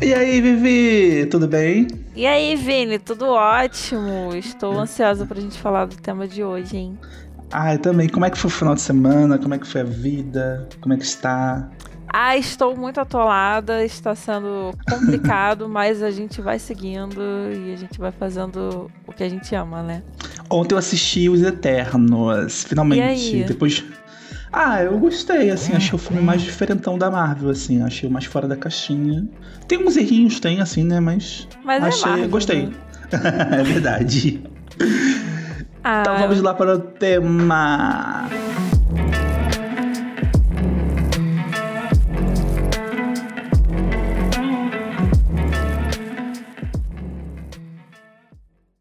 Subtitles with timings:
[0.00, 1.86] E aí, Vivi, tudo bem?
[2.14, 4.34] E aí, Vini, tudo ótimo.
[4.34, 6.98] Estou ansiosa pra gente falar do tema de hoje, hein?
[7.50, 8.08] Ah, eu também.
[8.08, 9.38] Como é que foi o final de semana?
[9.38, 10.68] Como é que foi a vida?
[10.80, 11.70] Como é que está?
[12.08, 17.20] Ah, estou muito atolada, está sendo complicado, mas a gente vai seguindo
[17.52, 20.02] e a gente vai fazendo o que a gente ama, né?
[20.48, 23.00] Ontem eu assisti Os Eternos, finalmente.
[23.00, 23.44] E aí?
[23.44, 23.84] Depois.
[24.58, 28.24] Ah, eu gostei, assim, achei o filme mais diferentão da Marvel, assim, achei o mais
[28.24, 29.28] fora da caixinha.
[29.68, 31.46] Tem uns errinhos, tem, assim, né, mas.
[31.62, 32.66] Mas é achei, Marvel, gostei.
[32.66, 32.72] né?
[33.60, 34.42] é verdade.
[35.84, 38.30] Ah, Então vamos lá para o tema.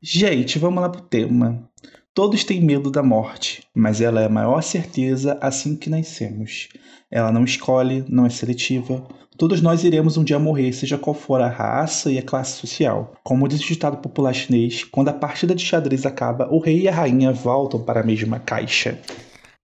[0.01, 1.67] Gente, vamos lá pro tema.
[2.15, 6.69] Todos têm medo da morte, mas ela é a maior certeza assim que nascemos.
[7.11, 9.05] Ela não escolhe, não é seletiva.
[9.37, 13.15] Todos nós iremos um dia morrer, seja qual for a raça e a classe social.
[13.21, 16.87] Como diz o ditado popular chinês, quando a partida de xadrez acaba, o rei e
[16.87, 18.97] a rainha voltam para a mesma caixa.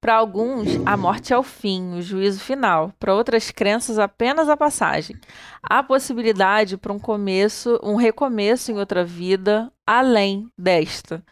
[0.02, 2.92] Para alguns, a morte é o fim, o juízo final.
[3.00, 5.16] Para outras crenças, apenas a passagem.
[5.62, 11.24] Há possibilidade para um começo, um recomeço em outra vida, além desta.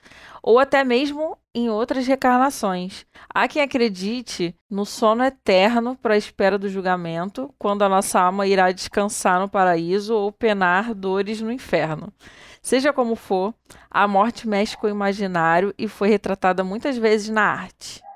[0.43, 3.07] Ou até mesmo em outras recarnações.
[3.33, 8.45] Há quem acredite no sono eterno para a espera do julgamento, quando a nossa alma
[8.45, 12.13] irá descansar no paraíso ou penar dores no inferno.
[12.61, 13.51] Seja como for,
[13.89, 18.07] a morte mexe com o imaginário e foi retratada muitas vezes na arte.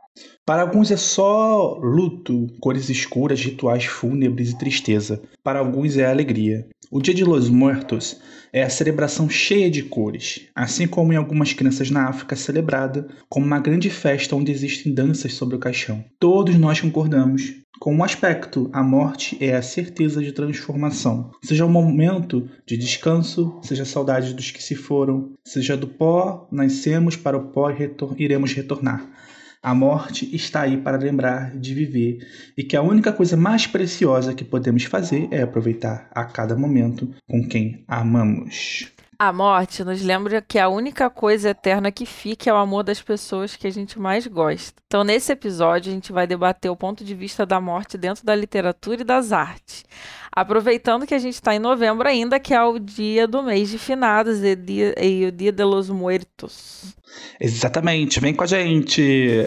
[0.46, 5.22] Para alguns é só luto, cores escuras, rituais fúnebres e tristeza.
[5.42, 6.68] Para alguns é alegria.
[6.92, 8.20] O Dia de los Muertos
[8.52, 13.46] é a celebração cheia de cores, assim como em algumas crenças na África celebrada como
[13.46, 16.04] uma grande festa onde existem danças sobre o caixão.
[16.20, 21.32] Todos nós concordamos com um aspecto: a morte é a certeza de transformação.
[21.42, 27.16] Seja um momento de descanso, seja saudade dos que se foram, seja do pó, nascemos
[27.16, 29.10] para o pó e retor iremos retornar.
[29.64, 34.34] A morte está aí para lembrar de viver e que a única coisa mais preciosa
[34.34, 38.92] que podemos fazer é aproveitar a cada momento com quem amamos.
[39.18, 43.02] A morte nos lembra que a única coisa eterna que fica é o amor das
[43.02, 44.82] pessoas que a gente mais gosta.
[44.86, 48.36] Então, nesse episódio, a gente vai debater o ponto de vista da morte dentro da
[48.36, 49.86] literatura e das artes.
[50.30, 53.78] Aproveitando que a gente está em novembro ainda, que é o dia do mês de
[53.78, 56.94] finados e, o dia de los muertos.
[57.40, 59.44] Exatamente, vem com a gente!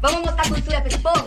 [0.00, 1.26] Vamos mostrar cultura pra esse povo?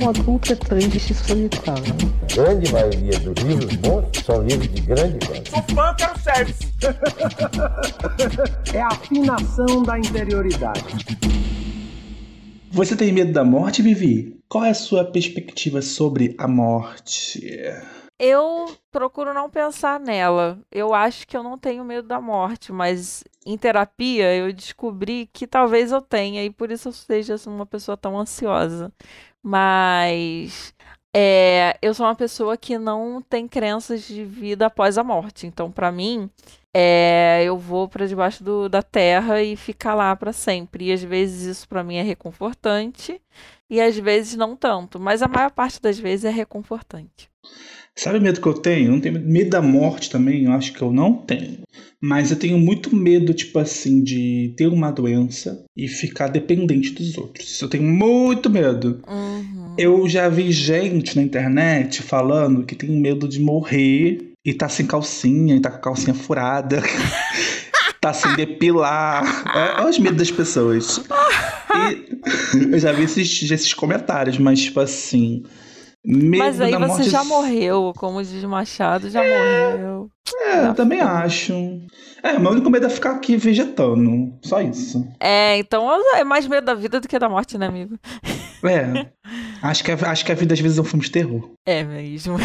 [0.00, 1.94] Um adulto é triste e solitário.
[2.34, 6.56] grande maioria dos livros bons são livros de grande qualidade.
[8.72, 10.84] É a afinação da interioridade.
[12.70, 14.38] Você tem medo da morte, Vivi?
[14.48, 17.40] Qual é a sua perspectiva sobre a morte?
[18.22, 20.58] Eu procuro não pensar nela.
[20.70, 25.46] Eu acho que eu não tenho medo da morte, mas em terapia eu descobri que
[25.46, 28.92] talvez eu tenha e por isso eu seja uma pessoa tão ansiosa.
[29.42, 30.74] Mas
[31.16, 35.46] é, eu sou uma pessoa que não tem crenças de vida após a morte.
[35.46, 36.28] Então, pra mim,
[36.74, 40.86] é, eu vou pra debaixo do- da terra e ficar lá pra sempre.
[40.88, 43.18] E às vezes isso pra mim é reconfortante
[43.70, 45.00] e às vezes não tanto.
[45.00, 47.30] Mas a maior parte das vezes é reconfortante.
[48.00, 48.86] Sabe o medo que eu tenho?
[48.86, 51.58] Eu não tenho medo da morte também, eu acho que eu não tenho.
[52.00, 57.18] Mas eu tenho muito medo, tipo assim, de ter uma doença e ficar dependente dos
[57.18, 57.60] outros.
[57.60, 59.02] Eu tenho muito medo.
[59.06, 59.74] Uhum.
[59.76, 64.86] Eu já vi gente na internet falando que tem medo de morrer e tá sem
[64.86, 66.82] calcinha, e tá com a calcinha furada.
[68.00, 69.22] Tá sem depilar.
[69.54, 71.04] É, olha os medos das pessoas.
[72.56, 75.44] E eu já vi esses, esses comentários, mas tipo assim.
[76.02, 80.10] Medo Mas aí você morte já morreu, como diz Machado, já morreu.
[80.34, 81.52] É, eu também acho.
[82.22, 84.32] É, meu único medo é ficar aqui vegetando.
[84.42, 85.06] Só isso.
[85.20, 87.98] É, então é mais medo da vida do que da morte, né, amigo?
[88.62, 89.10] É.
[89.62, 91.50] acho, que acho que a vida às vezes é um filme de terror.
[91.66, 92.36] É mesmo.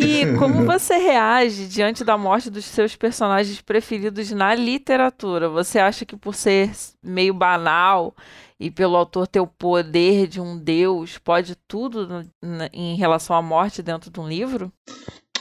[0.00, 5.48] E como você reage diante da morte dos seus personagens preferidos na literatura?
[5.48, 6.70] Você acha que por ser
[7.02, 8.14] meio banal
[8.58, 12.24] e pelo autor ter o poder de um deus, pode tudo
[12.72, 14.72] em relação à morte dentro de um livro?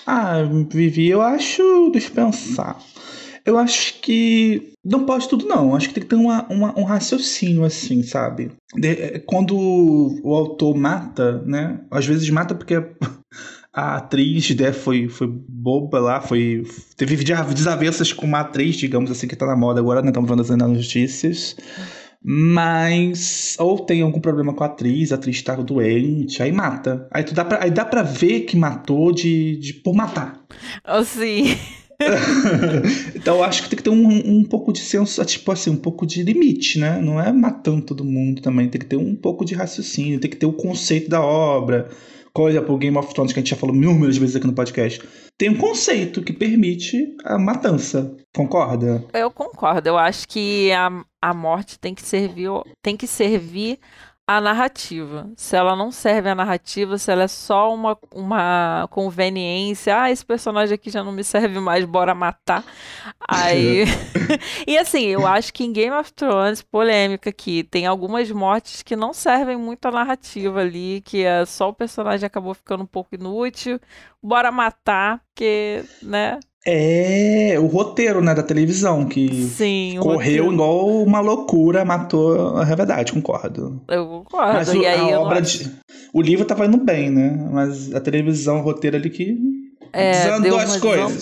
[0.05, 1.89] Ah, Vivi, eu acho.
[1.91, 2.79] Deixa eu pensar.
[3.45, 4.73] Eu acho que.
[4.83, 5.75] Não pode tudo, não.
[5.75, 8.51] Acho que tem que ter uma, uma- um raciocínio, assim, sabe?
[8.75, 11.79] De- quando o autor mata, né?
[11.91, 12.75] Às vezes mata porque
[13.73, 16.65] a atriz né, foi, foi boba lá, foi.
[16.97, 20.09] Teve desavenças com uma atriz, digamos assim, que tá na moda agora, né?
[20.09, 21.55] Estamos vendo as notícias.
[22.21, 23.55] Mas.
[23.59, 27.07] Ou tem algum problema com a atriz, a atriz tá doente, aí mata.
[27.11, 30.41] Aí, tu dá, pra, aí dá pra ver que matou de, de por matar.
[30.87, 31.55] Oh, sim.
[33.13, 35.77] então eu acho que tem que ter um, um pouco de senso, tipo assim, um
[35.77, 36.99] pouco de limite, né?
[37.01, 38.67] Não é matando todo mundo também.
[38.67, 41.89] Tem que ter um pouco de raciocínio, tem que ter o conceito da obra.
[42.39, 44.53] Por exemplo, o Game of Thrones, que a gente já falou mil vezes aqui no
[44.53, 45.05] podcast.
[45.37, 48.15] Tem um conceito que permite a matança.
[48.33, 49.03] Concorda?
[49.13, 49.89] Eu concordo.
[49.89, 52.49] Eu acho que a, a morte tem que servir,
[52.81, 53.77] tem que servir
[54.29, 55.27] a narrativa.
[55.35, 60.23] Se ela não serve a narrativa, se ela é só uma, uma conveniência, ah, esse
[60.23, 62.63] personagem aqui já não me serve mais, bora matar.
[63.27, 63.85] Aí.
[64.67, 68.95] e assim, eu acho que em Game of Thrones, polêmica aqui, tem algumas mortes que
[68.95, 73.15] não servem muito a narrativa ali, que é só o personagem acabou ficando um pouco
[73.15, 73.79] inútil,
[74.21, 76.39] bora matar, porque, né?
[76.71, 82.61] É o roteiro, né, da televisão, que Sim, correu igual uma loucura, matou.
[82.61, 83.81] É verdade, concordo.
[83.87, 84.53] Eu concordo.
[84.53, 85.71] Mas o, e a obra de,
[86.13, 87.49] o livro tava indo bem, né?
[87.51, 89.37] Mas a televisão, o roteiro ali que
[89.93, 91.21] é, desandou as coisas.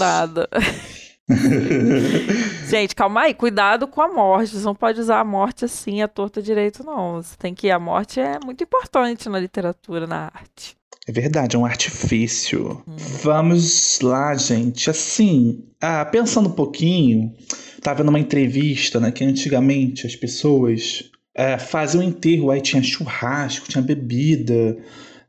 [2.69, 4.55] Gente, calma aí, cuidado com a morte.
[4.55, 7.21] Você não pode usar a morte assim, a torta direito, não.
[7.21, 7.69] Você tem que.
[7.69, 10.76] A morte é muito importante na literatura, na arte.
[11.07, 12.83] É verdade, é um artifício.
[12.85, 12.95] Hum.
[13.23, 14.89] Vamos lá, gente.
[14.89, 17.33] Assim, ah, pensando um pouquinho,
[17.81, 23.69] tava vendo uma entrevista, né, que antigamente as pessoas é, faziam enterro, aí tinha churrasco,
[23.69, 24.77] tinha bebida,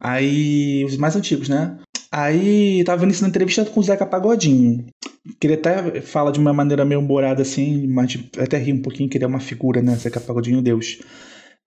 [0.00, 1.78] aí os mais antigos, né?
[2.10, 4.86] Aí tava vendo isso na entrevista com o Zeca Pagodinho.
[5.38, 9.28] Queria até falar de uma maneira meio humorada assim, mas até rir um pouquinho, queria
[9.28, 9.94] uma figura, né?
[9.94, 10.98] Zeca Pagodinho, Deus.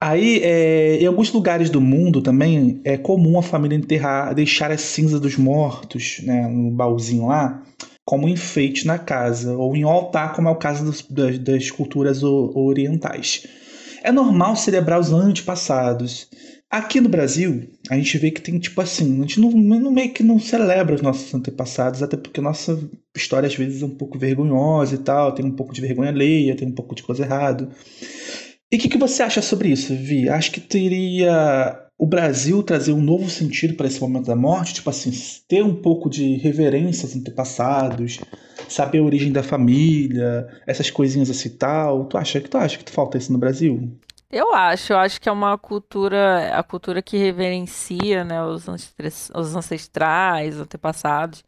[0.04, 4.82] Aí, é, em alguns lugares do mundo também é comum a família enterrar, deixar as
[4.82, 7.62] cinzas dos mortos, né, no baúzinho lá,
[8.04, 12.24] como enfeite na casa, ou em altar, como é o caso dos, das, das culturas
[12.24, 13.46] orientais.
[14.02, 16.28] É normal celebrar os antepassados.
[16.68, 20.12] Aqui no Brasil, a gente vê que tem tipo assim, a gente não, não meio
[20.12, 22.80] que não celebra os nossos antepassados, até porque nossa
[23.16, 26.56] história às vezes é um pouco vergonhosa e tal, tem um pouco de vergonha alheia,
[26.56, 27.70] tem um pouco de coisa errada.
[28.72, 30.30] E o que, que você acha sobre isso, Vi?
[30.30, 34.90] Acho que teria o Brasil trazer um novo sentido para esse momento da morte, tipo
[34.90, 35.12] assim,
[35.48, 38.20] ter um pouco de reverência aos antepassados,
[38.70, 42.06] saber a origem da família, essas coisinhas assim tal.
[42.06, 43.92] Tu acha que tu acha que falta isso no Brasil?
[44.32, 50.56] Eu acho, eu acho que é uma cultura, a cultura que reverencia, né, os, ancestrais,
[50.56, 51.44] os antepassados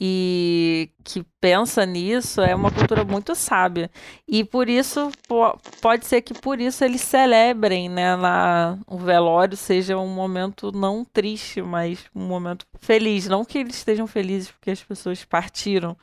[0.00, 3.90] e que pensa nisso é uma cultura muito sábia.
[4.26, 5.10] E por isso,
[5.80, 11.04] pode ser que por isso eles celebrem, né, na, o velório seja um momento não
[11.04, 13.28] triste, mas um momento feliz.
[13.28, 15.96] Não que eles estejam felizes porque as pessoas partiram,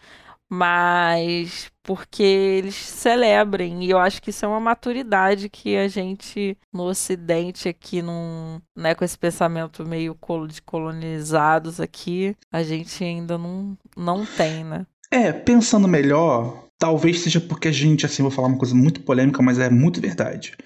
[0.51, 3.85] mas porque eles celebrem.
[3.85, 8.59] E eu acho que isso é uma maturidade que a gente no Ocidente aqui, num,
[8.75, 10.17] né, com esse pensamento meio
[10.49, 14.85] de colonizados aqui, a gente ainda não, não tem, né?
[15.09, 19.41] É, pensando melhor, talvez seja porque a gente, assim, vou falar uma coisa muito polêmica,
[19.41, 20.57] mas é muito verdade.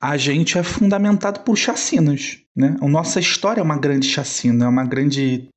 [0.00, 2.76] A gente é fundamentado por chacinas, né?
[2.80, 5.48] A nossa história é uma grande chacina, é uma grande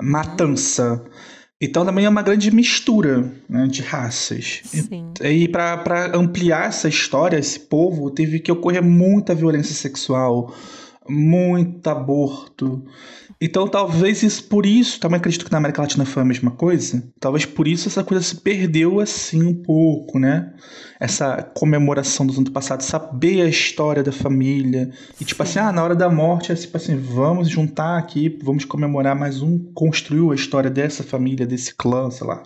[0.00, 1.04] matança.
[1.64, 4.60] Então também é uma grande mistura né, de raças.
[4.64, 5.12] Sim.
[5.22, 10.54] E, e para ampliar essa história, esse povo teve que ocorrer muita violência sexual,
[11.08, 12.84] muito aborto.
[13.40, 17.02] Então talvez isso por isso, também acredito que na América Latina foi a mesma coisa.
[17.20, 20.52] Talvez por isso essa coisa se perdeu assim um pouco, né?
[20.98, 24.90] Essa comemoração dos antepassados, saber a história da família.
[25.20, 28.64] E tipo assim, ah, na hora da morte é tipo assim, vamos juntar aqui, vamos
[28.64, 32.42] comemorar mais um, construiu a história dessa família, desse clã, sei lá.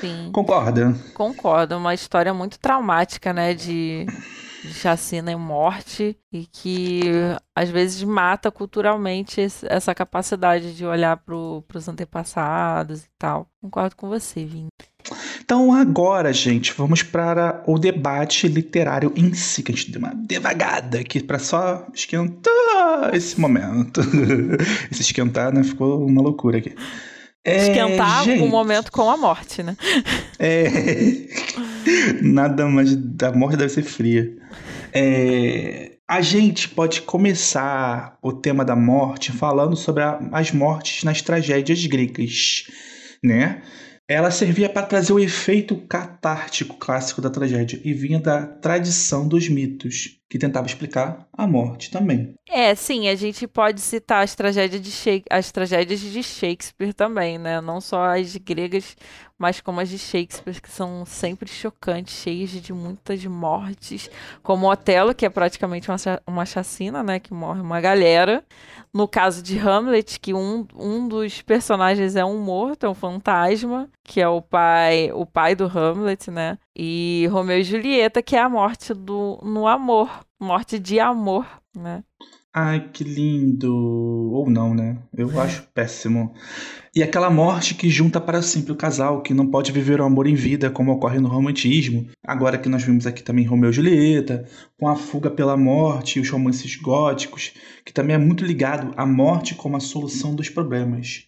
[0.00, 0.30] Sim.
[0.32, 0.94] Concorda?
[1.12, 4.06] Concordo, uma história muito traumática, né, de
[4.62, 7.02] de chacina e morte e que
[7.54, 13.48] às vezes mata culturalmente essa capacidade de olhar para os antepassados e tal.
[13.60, 14.68] Concordo com você, Vini.
[15.42, 20.14] Então agora, gente, vamos para o debate literário em si, que a gente deu uma
[20.14, 24.00] devagada aqui para só esquentar esse momento.
[24.90, 25.62] esse esquentar, né?
[25.64, 26.74] Ficou uma loucura aqui.
[27.44, 29.76] É, Esquentar gente, um momento com a morte, né?
[30.38, 30.68] É.
[32.22, 32.94] Nada mais.
[33.22, 34.36] A morte deve ser fria.
[34.92, 41.22] É, a gente pode começar o tema da morte falando sobre a, as mortes nas
[41.22, 42.64] tragédias gregas,
[43.22, 43.62] né?
[44.08, 49.48] Ela servia para trazer o efeito catártico clássico da tragédia e vinha da tradição dos
[49.48, 50.19] mitos.
[50.30, 52.34] Que tentava explicar a morte também.
[52.52, 57.38] É, sim, a gente pode citar as tragédias de, Shake- as tragédias de Shakespeare também,
[57.38, 57.60] né?
[57.60, 58.96] Não só as gregas,
[59.38, 64.10] mas como as de Shakespeare, que são sempre chocantes, cheias de muitas mortes,
[64.42, 65.96] como Otelo, que é praticamente uma,
[66.26, 67.20] uma chacina, né?
[67.20, 68.44] Que morre uma galera.
[68.92, 73.88] No caso de Hamlet, que um, um dos personagens é um morto, é um fantasma,
[74.02, 76.58] que é o pai, o pai do Hamlet, né?
[76.82, 81.46] E Romeu e Julieta, que é a morte do, no amor, morte de amor,
[81.76, 82.02] né?
[82.54, 83.70] Ai, que lindo!
[84.32, 84.96] Ou não, né?
[85.14, 86.32] Eu acho péssimo.
[86.96, 90.26] E aquela morte que junta para sempre o casal, que não pode viver o amor
[90.26, 92.06] em vida, como ocorre no romantismo.
[92.26, 96.22] Agora que nós vimos aqui também Romeu e Julieta, com a fuga pela morte e
[96.22, 97.52] os romances góticos,
[97.84, 101.26] que também é muito ligado à morte como a solução dos problemas.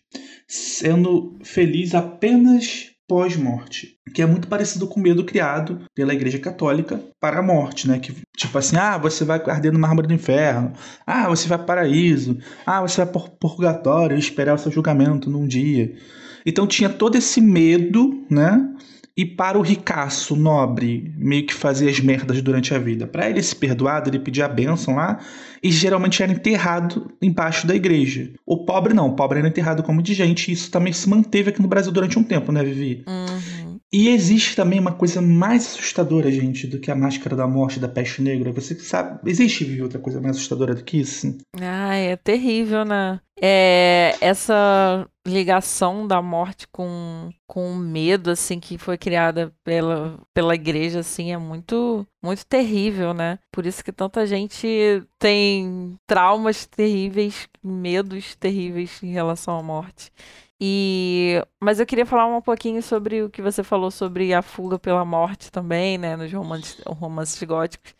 [0.49, 7.01] Sendo feliz apenas pós-morte, que é muito parecido com o medo criado pela Igreja Católica
[7.21, 7.99] para a morte, né?
[7.99, 10.73] Que tipo assim, ah, você vai arder no mármore do inferno,
[11.07, 15.47] ah, você vai para paraíso, ah, você vai para purgatório esperar o seu julgamento num
[15.47, 15.95] dia.
[16.45, 18.69] Então tinha todo esse medo, né?
[19.17, 23.07] E para o ricaço nobre, meio que fazia as merdas durante a vida.
[23.07, 25.19] Para ele se perdoado, ele pedia a bênção lá
[25.63, 28.31] e geralmente era enterrado embaixo da igreja.
[28.47, 30.51] O pobre não, o pobre era enterrado como de gente.
[30.51, 33.05] E isso também se manteve aqui no Brasil durante um tempo, né, Vivi?
[33.07, 33.72] Uhum.
[33.93, 37.89] E existe também uma coisa mais assustadora, gente, do que a máscara da morte da
[37.89, 38.51] peste negra.
[38.51, 41.37] Você sabe, existe Vivi, outra coisa mais assustadora do que isso?
[41.61, 43.21] Ai, é terrível, né?
[43.39, 50.55] É, essa ligação da morte com, com o medo, assim, que foi criada pela, pela
[50.55, 53.39] igreja, assim, é muito, muito terrível, né?
[53.53, 54.67] Por isso que tanta gente
[55.19, 60.11] tem traumas terríveis, medos terríveis em relação à morte.
[60.65, 64.79] E, mas eu queria falar um pouquinho sobre o que você falou sobre a fuga
[64.79, 67.93] pela morte também, né, nos romances, romances góticos.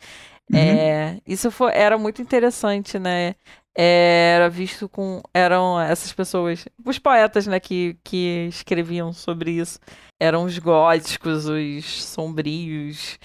[0.49, 0.57] Uhum.
[0.57, 3.35] É, isso foi, era muito interessante, né?
[3.77, 5.21] É, era visto com.
[5.33, 9.77] Eram essas pessoas, os poetas, né, que, que escreviam sobre isso.
[10.17, 13.19] Eram os góticos, os sombrios,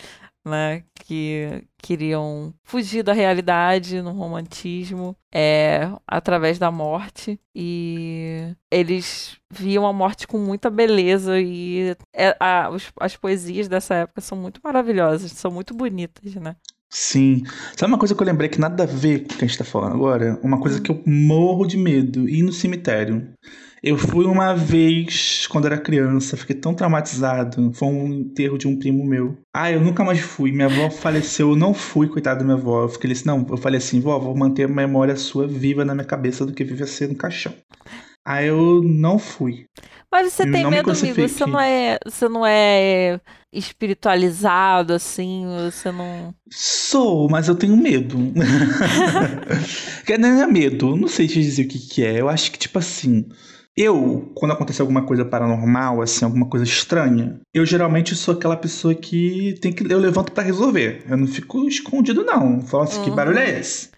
[0.49, 0.83] né?
[1.05, 7.39] Que queriam fugir da realidade no romantismo é, através da morte.
[7.55, 11.41] E eles viam a morte com muita beleza.
[11.41, 16.57] E é, a- os- as poesias dessa época são muito maravilhosas, são muito bonitas, né?
[16.91, 17.43] Sim.
[17.77, 19.59] Sabe uma coisa que eu lembrei que nada a ver com o que a gente
[19.59, 20.39] tá falando agora?
[20.43, 23.29] Uma coisa que eu morro de medo, ir no cemitério.
[23.83, 27.73] Eu fui uma vez, quando era criança, fiquei tão traumatizado.
[27.73, 29.37] Foi um enterro de um primo meu.
[29.55, 30.51] Ah, eu nunca mais fui.
[30.51, 32.83] Minha avó faleceu, eu não fui, coitada da minha avó.
[32.83, 35.95] Eu fiquei assim, não, eu falei assim, vó, vou manter a memória sua viva na
[35.95, 37.55] minha cabeça do que viver ser no caixão.
[38.27, 39.67] Aí eu não fui.
[40.11, 41.29] Mas você tem Não me medo, amigo?
[41.29, 43.21] Você não é, você não é
[43.53, 46.35] espiritualizado assim, você não.
[46.51, 48.19] Sou, mas eu tenho medo.
[50.05, 52.21] Que não é medo, não sei te dizer o que, que é.
[52.21, 53.27] Eu acho que, tipo assim,
[53.81, 58.95] eu, quando acontece alguma coisa paranormal, assim, alguma coisa estranha, eu geralmente sou aquela pessoa
[58.95, 59.91] que tem que.
[59.91, 61.05] Eu levanto pra resolver.
[61.09, 62.61] Eu não fico escondido, não.
[62.63, 63.17] Falo assim, que Uhum.
[63.17, 63.91] barulho é esse?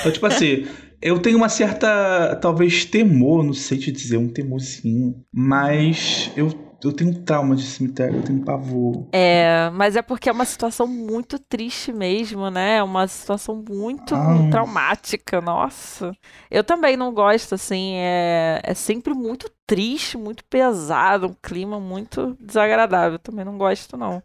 [0.00, 0.66] Então, tipo assim.
[1.02, 5.14] Eu tenho uma certa, talvez, temor, não sei te dizer, um temorzinho.
[5.30, 6.48] Mas eu,
[6.82, 9.06] eu tenho um trauma de cemitério, eu tenho pavor.
[9.12, 12.76] É, mas é porque é uma situação muito triste mesmo, né?
[12.78, 14.48] É uma situação muito Ah.
[14.50, 16.12] traumática, nossa.
[16.50, 22.36] Eu também não gosto, assim, é, é sempre muito triste, muito pesado, um clima muito
[22.40, 23.18] desagradável.
[23.18, 24.22] Também não gosto, não.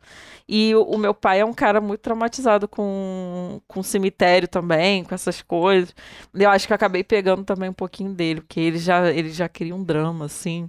[0.47, 5.15] E o, o meu pai é um cara muito traumatizado com, com cemitério também, com
[5.15, 5.95] essas coisas.
[6.33, 9.47] Eu acho que eu acabei pegando também um pouquinho dele, porque ele já, ele já
[9.47, 10.67] cria um drama, assim,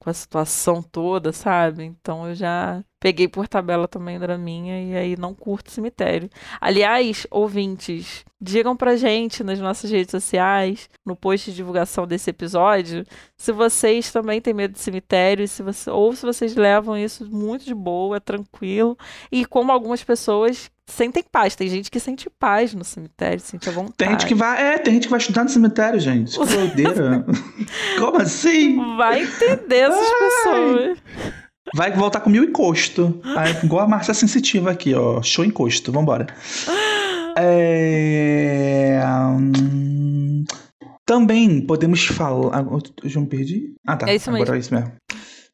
[0.00, 1.84] com a situação toda, sabe?
[1.84, 6.28] Então eu já peguei por tabela também o draminha e aí não curto cemitério.
[6.60, 13.04] Aliás, ouvintes, digam pra gente nas nossas redes sociais, no post de divulgação desse episódio,
[13.36, 17.64] se vocês também têm medo de cemitério, se você, ou se vocês levam isso muito
[17.64, 18.96] de boa, tranquilo,
[19.32, 21.54] e como algumas pessoas sentem paz.
[21.54, 23.96] Tem gente que sente paz no cemitério, sente a vontade.
[23.96, 24.74] Tem gente que vai.
[24.74, 26.38] É, tem gente que vai estudar no cemitério, gente.
[26.38, 27.24] Que doideira.
[27.98, 28.76] Como assim?
[28.96, 30.98] Vai entender essas pessoas.
[31.74, 33.20] Vai voltar com mil encosto.
[33.36, 35.22] Aí, igual a Márcia Sensitiva aqui, ó.
[35.22, 35.92] Show encosto.
[35.92, 36.26] Vambora.
[37.36, 39.00] É...
[39.38, 40.44] hum,
[41.06, 42.58] Também podemos falar.
[42.58, 42.66] ah,
[43.02, 43.74] Eu já me perdi?
[43.86, 44.08] Ah, tá.
[44.10, 44.54] É isso Agora mesmo.
[44.54, 44.92] é isso mesmo.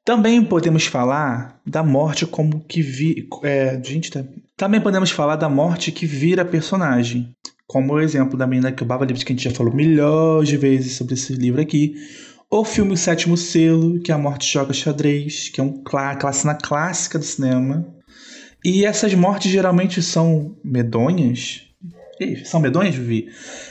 [0.04, 3.28] Também podemos falar da morte como que vi.
[3.42, 4.24] É, gente, tá-
[4.56, 7.32] também podemos falar da morte que vira personagem.
[7.66, 10.56] Como o exemplo da menina que roubava livros, que a gente já falou milhões de
[10.56, 11.94] vezes sobre esse livro aqui.
[12.50, 16.32] O filme O Sétimo Selo, que é a morte joga xadrez, que é um aquela
[16.32, 17.86] cena clássica do cinema.
[18.64, 21.66] E essas mortes geralmente são medonhas,
[22.18, 23.28] Ih, são medonhos, Vivi?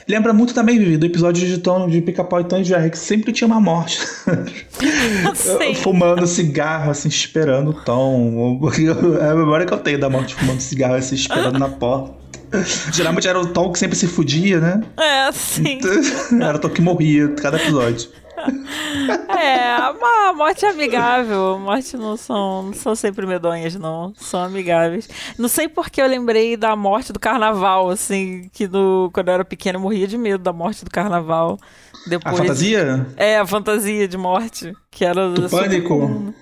[0.07, 2.97] Lembra muito também, Vivi, do episódio de Tom de Pica-Pau e Tom e Jerry, que
[2.97, 3.99] sempre tinha uma morte.
[5.81, 8.69] Fumando cigarro, assim, esperando o Tom.
[9.19, 12.13] É a memória que eu tenho da morte fumando cigarro, assim, esperando na porta.
[12.93, 14.81] Geralmente era o Tom que sempre se fudia, né?
[14.97, 15.79] É, sim.
[16.39, 18.09] Era o Tom que morria cada episódio.
[19.37, 19.93] É, a
[20.29, 21.59] a morte amigável.
[21.59, 24.13] Morte não são, não são sempre medonhas, não.
[24.15, 25.07] São amigáveis.
[25.37, 29.45] Não sei porque eu lembrei da morte do carnaval, assim, que no, quando eu era
[29.45, 31.57] pequena eu morria de medo da morte do carnaval.
[32.07, 33.07] Depois, A fantasia?
[33.17, 34.73] É, a fantasia de morte.
[34.91, 35.87] Que era Do super pânico?
[35.89, 36.33] comum.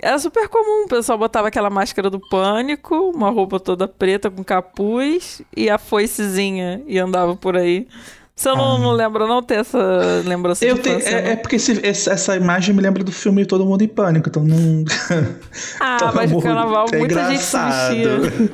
[0.00, 0.84] Era super comum.
[0.84, 5.78] O pessoal botava aquela máscara do pânico, uma roupa toda preta com capuz e a
[5.78, 7.86] foicezinha e andava por aí.
[8.34, 9.78] Você não, não lembra não ter essa
[10.24, 10.68] lembrança Ah.
[10.68, 13.64] Eu de tenho, infância, é, é porque esse- essa imagem me lembra do filme Todo
[13.66, 14.84] Mundo em Pânico, então não.
[15.80, 18.50] Ah, mas no carnaval é muita gente se vestia.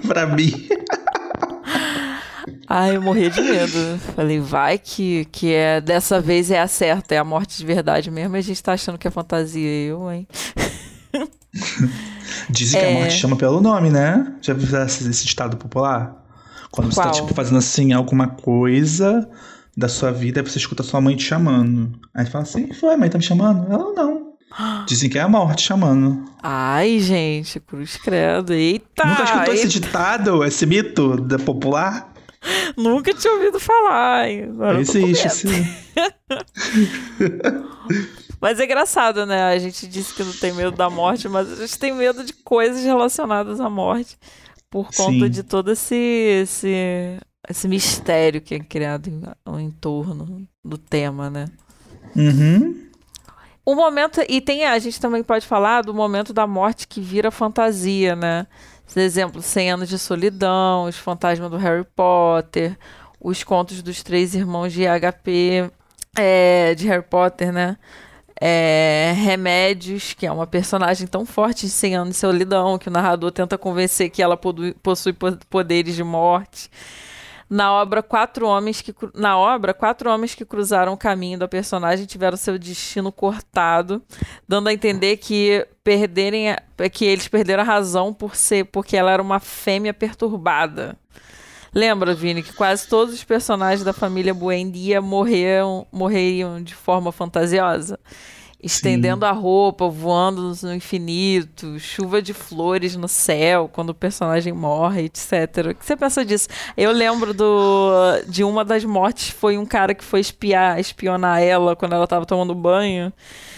[0.06, 0.68] pra mim.
[2.68, 3.98] Ai, eu morria de medo.
[4.14, 8.10] Falei, vai que, que é dessa vez é a certa, é a morte de verdade
[8.12, 8.36] mesmo.
[8.36, 9.68] E a gente tá achando que é fantasia.
[9.86, 10.26] Eu, hein?
[12.48, 12.94] Dizem que a É.
[12.94, 14.34] morte chama pelo nome, né?
[14.40, 16.19] Já viu esse, esse ditado popular?
[16.70, 17.06] Quando você Qual?
[17.06, 19.28] tá, tipo, fazendo assim alguma coisa
[19.76, 21.98] da sua vida, você escuta sua mãe te chamando.
[22.14, 23.72] Aí você fala assim, foi, mãe tá me chamando?
[23.72, 24.30] Ela não.
[24.86, 26.24] Dizem que é a morte chamando.
[26.42, 28.52] Ai, gente, cruz credo.
[28.52, 29.04] Eita!
[29.04, 29.68] Nunca escutou esse eita.
[29.68, 32.12] ditado, esse mito da popular?
[32.76, 34.26] Nunca tinha ouvido falar.
[34.26, 35.66] Agora Existe, sim.
[38.40, 39.52] Mas é engraçado, né?
[39.52, 42.32] A gente disse que não tem medo da morte, mas a gente tem medo de
[42.32, 44.16] coisas relacionadas à morte.
[44.70, 45.30] Por conta Sim.
[45.30, 51.46] de todo esse, esse, esse mistério que é criado em, ao entorno do tema, né?
[52.14, 52.88] Uhum.
[53.64, 57.30] O momento, e tem, a gente também pode falar do momento da morte que vira
[57.30, 58.46] fantasia, né?
[58.92, 62.76] Por exemplo, 100 anos de solidão, os fantasmas do Harry Potter,
[63.20, 65.70] os contos dos três irmãos de HP,
[66.16, 67.76] é, de Harry Potter, né?
[68.42, 72.90] É, Remédios, que é uma personagem tão forte de 100 anos de solidão, que o
[72.92, 74.38] narrador tenta convencer que ela
[74.82, 76.70] possui po- poderes de morte.
[77.50, 82.06] Na obra, quatro homens que na obra, quatro homens que cruzaram o caminho da personagem
[82.06, 84.00] tiveram seu destino cortado,
[84.48, 86.54] dando a entender que perderem
[86.92, 90.96] que eles perderam a razão por ser porque ela era uma fêmea perturbada.
[91.72, 97.98] Lembra, Vini, que quase todos os personagens da família Buendia morreram, morreriam de forma fantasiosa?
[98.62, 105.04] Estendendo a roupa, voando no infinito, chuva de flores no céu quando o personagem morre,
[105.04, 105.70] etc.
[105.70, 106.46] O que você pensa disso?
[106.76, 111.74] Eu lembro do, de uma das mortes, foi um cara que foi espiar, espionar ela
[111.74, 113.10] quando ela tava tomando banho.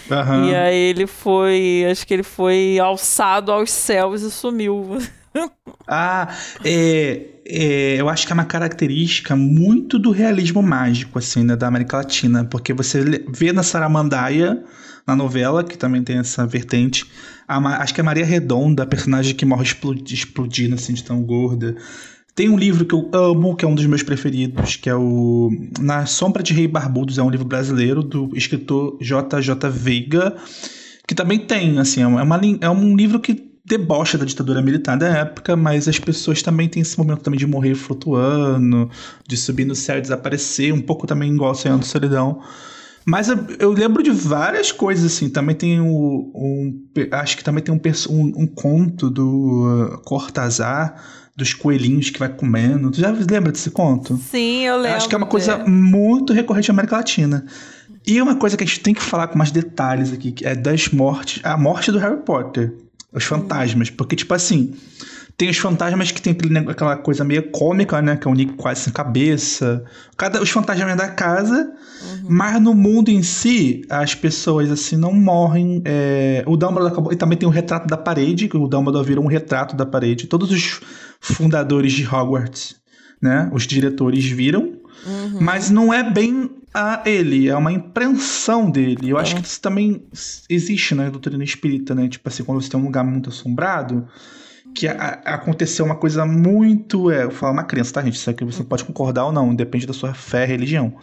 [0.09, 0.45] Aham.
[0.45, 4.97] E aí ele foi, acho que ele foi alçado aos céus e sumiu.
[5.87, 6.29] Ah,
[6.63, 11.67] é, é, eu acho que é uma característica muito do realismo mágico, assim, né, da
[11.67, 14.63] América Latina, porque você vê na Saramandaia,
[15.05, 17.05] na novela, que também tem essa vertente,
[17.47, 21.21] a acho que é Maria Redonda, a personagem que morre explodi- explodindo, assim, de tão
[21.21, 21.75] gorda.
[22.35, 25.51] Tem um livro que eu amo, que é um dos meus preferidos, que é o
[25.79, 29.69] Na Sombra de Rei Barbudos, é um livro brasileiro do escritor J.J.
[29.69, 30.35] Veiga,
[31.07, 34.97] que também tem, assim, é, uma, lin- é um livro que debocha da ditadura militar
[34.97, 38.89] da época, mas as pessoas também têm esse momento também de morrer flutuando,
[39.27, 42.41] de subir no céu e desaparecer, um pouco também igual Anos de Solidão.
[43.05, 45.29] Mas eu, eu lembro de várias coisas, assim.
[45.29, 46.31] Também tem o.
[46.33, 51.03] Um, acho que também tem um, um, um conto do uh, Cortazar,
[51.35, 52.91] dos coelhinhos que vai comendo.
[52.91, 54.17] Tu já lembra desse conto?
[54.17, 54.97] Sim, eu lembro.
[54.97, 57.45] Acho que é uma coisa muito recorrente na América Latina.
[58.05, 60.55] E uma coisa que a gente tem que falar com mais detalhes aqui, que é
[60.55, 61.41] das mortes.
[61.43, 62.73] A morte do Harry Potter.
[63.13, 63.89] Os fantasmas.
[63.89, 64.73] Porque, tipo assim.
[65.35, 66.37] Tem os fantasmas que tem
[66.69, 68.15] aquela coisa meio cômica, né?
[68.15, 69.83] Que é o Nick quase sem cabeça.
[70.15, 71.73] Cada, os fantasmas da casa.
[72.29, 75.81] Mas no mundo em si, as pessoas assim não morrem.
[75.85, 77.11] é, o Dumbledore acabou.
[77.11, 80.27] E também tem o retrato da parede, que o Dumbledore virou um retrato da parede.
[80.27, 80.79] Todos os
[81.19, 82.75] fundadores de Hogwarts,
[83.19, 83.49] né?
[83.51, 84.73] Os diretores viram.
[85.39, 89.09] Mas não é bem a ele, é uma impressão dele.
[89.09, 90.03] Eu acho que isso também
[90.49, 92.07] existe na doutrina espírita, né?
[92.07, 94.07] Tipo assim, quando você tem um lugar muito assombrado,
[94.75, 97.11] que a- a- aconteceu uma coisa muito.
[97.11, 98.15] É, eu falo uma crença, tá, gente?
[98.15, 100.95] Isso aqui você pode concordar ou não, depende da sua fé e religião.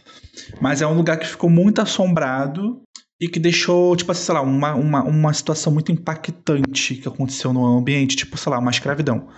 [0.61, 2.83] Mas é um lugar que ficou muito assombrado
[3.21, 7.53] e que deixou, tipo assim, sei lá, uma, uma, uma situação muito impactante que aconteceu
[7.53, 9.29] no ambiente, tipo, sei lá, uma escravidão.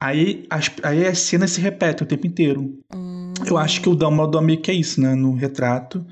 [0.00, 2.78] Aí as, aí as cenas se repetem o tempo inteiro.
[3.46, 5.14] Eu acho que o Dumbledore meio que é isso, né?
[5.14, 6.04] No retrato.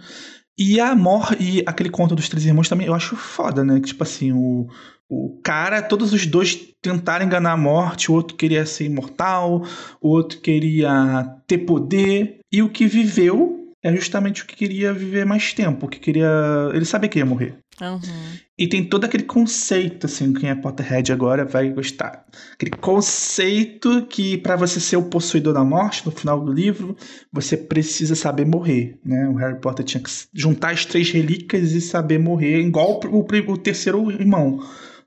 [0.59, 3.79] E a mor e aquele conto dos três irmãos também, eu acho foda, né?
[3.79, 4.67] Que, tipo assim, o,
[5.09, 9.63] o cara, todos os dois tentaram enganar a morte, o outro queria ser imortal,
[10.01, 15.25] o outro queria ter poder, e o que viveu é justamente o que queria viver
[15.27, 16.29] mais tempo, o que queria.
[16.73, 17.59] Ele sabia que ia morrer.
[17.81, 18.39] Uhum.
[18.59, 22.25] E tem todo aquele conceito, assim, quem é Potterhead agora vai gostar.
[22.55, 26.97] Aquele conceito que para você ser o possuidor da morte, no final do livro,
[27.31, 29.29] você precisa saber morrer, né?
[29.29, 33.53] O Harry Potter tinha que juntar as três relíquias e saber morrer, igual o, o,
[33.53, 34.59] o terceiro irmão,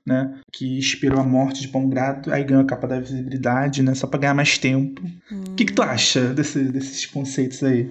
[0.06, 0.38] né?
[0.52, 3.94] Que esperou a morte de bom grado, aí ganhou a capa da visibilidade, né?
[3.94, 5.02] Só pra ganhar mais tempo.
[5.30, 7.88] O que, que tu acha desse, desses conceitos aí?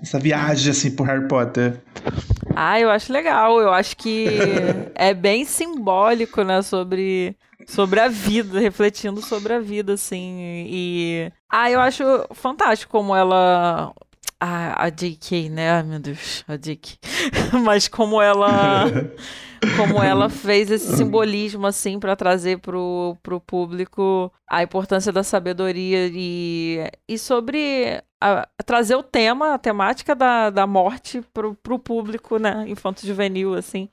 [0.00, 1.80] Essa viagem, assim, pro Harry Potter.
[2.54, 3.60] Ah, eu acho legal.
[3.60, 4.26] Eu acho que
[4.94, 10.66] é bem simbólico, né, sobre sobre a vida, refletindo sobre a vida, assim.
[10.68, 13.92] E ah, eu acho fantástico como ela
[14.40, 15.70] a, a J.K., né?
[15.70, 16.98] Ai, meu Deus, a J.K.
[17.64, 18.84] Mas como ela
[19.76, 26.10] como ela fez esse simbolismo assim para trazer pro, pro público a importância da sabedoria
[26.12, 31.78] e, e sobre a, a trazer o tema, a temática da, da morte pro, pro
[31.78, 33.88] público, né, infanto juvenil assim.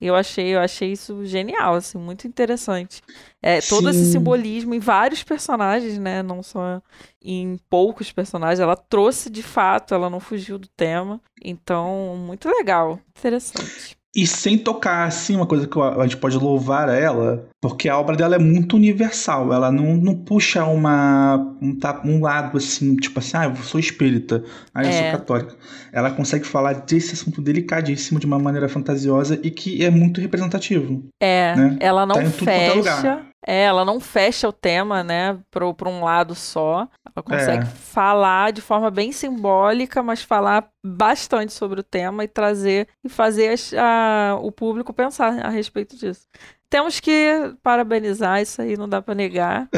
[0.00, 3.02] Eu achei, eu achei isso genial, assim, muito interessante.
[3.42, 4.00] É, todo Sim.
[4.00, 6.80] esse simbolismo em vários personagens, né, não só
[7.20, 11.20] em poucos personagens, ela trouxe de fato, ela não fugiu do tema.
[11.42, 13.97] Então, muito legal, interessante.
[14.16, 17.98] E sem tocar, assim, uma coisa que a gente pode louvar a ela, porque a
[17.98, 19.52] obra dela é muito universal.
[19.52, 24.42] Ela não, não puxa uma, um, um lado, assim, tipo assim, ah, eu sou espírita,
[24.74, 24.92] ah, eu É.
[24.92, 25.56] sou católica.
[25.92, 31.04] Ela consegue falar desse assunto delicadíssimo de uma maneira fantasiosa e que é muito representativo.
[31.22, 31.76] É, né?
[31.78, 33.20] ela não Tá é fecha.
[33.46, 36.88] É, ela não fecha o tema, né, pro, pra um lado só.
[37.18, 37.66] Ela consegue É.
[37.66, 43.48] falar de forma bem simbólica, mas falar bastante sobre o tema e trazer e fazer
[43.52, 46.26] as- a- o público pensar a respeito disso.
[46.70, 49.68] Temos que parabenizar isso aí, não dá pra negar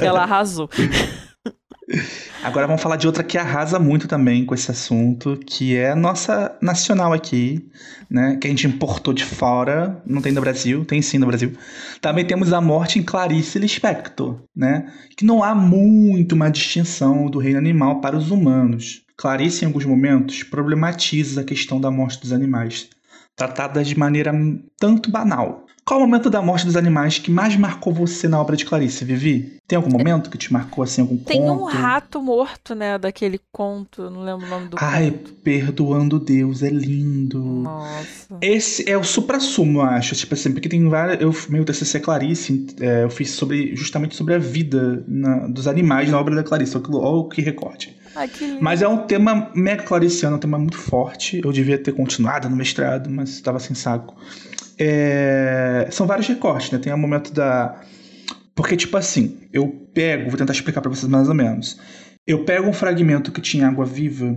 [0.00, 0.68] ela arrasou.
[2.42, 5.96] Agora vamos falar de outra que arrasa muito também com esse assunto, que é a
[5.96, 7.68] nossa nacional aqui,
[8.10, 8.36] né?
[8.40, 11.52] Que a gente importou de fora, não tem no Brasil, tem sim no Brasil.
[12.00, 14.92] Também temos a morte em Clarice Lispector, né?
[15.16, 19.02] Que não há muito uma distinção do reino animal para os humanos.
[19.16, 22.90] Clarice, em alguns momentos, problematiza a questão da morte dos animais,
[23.34, 24.32] tratada de maneira
[24.78, 25.65] tanto banal.
[25.86, 29.04] Qual o momento da morte dos animais que mais marcou você na obra de Clarice,
[29.04, 29.54] Vivi?
[29.68, 31.62] Tem algum momento que te marcou assim, algum Tem conto?
[31.62, 35.32] um rato morto, né, daquele conto, não lembro o nome do Ai, conto.
[35.44, 37.38] perdoando Deus, é lindo.
[37.40, 38.36] Nossa.
[38.42, 40.16] Esse é o supra-sumo, eu acho.
[40.16, 41.20] Tipo assim, porque tem várias.
[41.20, 46.10] Eu, meu TCC Clarice, é, eu fiz sobre, justamente sobre a vida na- dos animais
[46.10, 46.76] na obra da Clarice.
[46.76, 47.96] Olha que- que recorte.
[48.16, 48.58] Ai, que lindo.
[48.60, 51.40] Mas é um tema mega clariciano, é um tema muito forte.
[51.44, 54.16] Eu devia ter continuado no mestrado, mas estava sem saco.
[54.78, 56.78] É, São vários recortes, né?
[56.78, 57.80] Tem o momento da.
[58.54, 61.78] Porque, tipo assim, eu pego, vou tentar explicar pra vocês mais ou menos.
[62.26, 64.36] Eu pego um fragmento que tinha água viva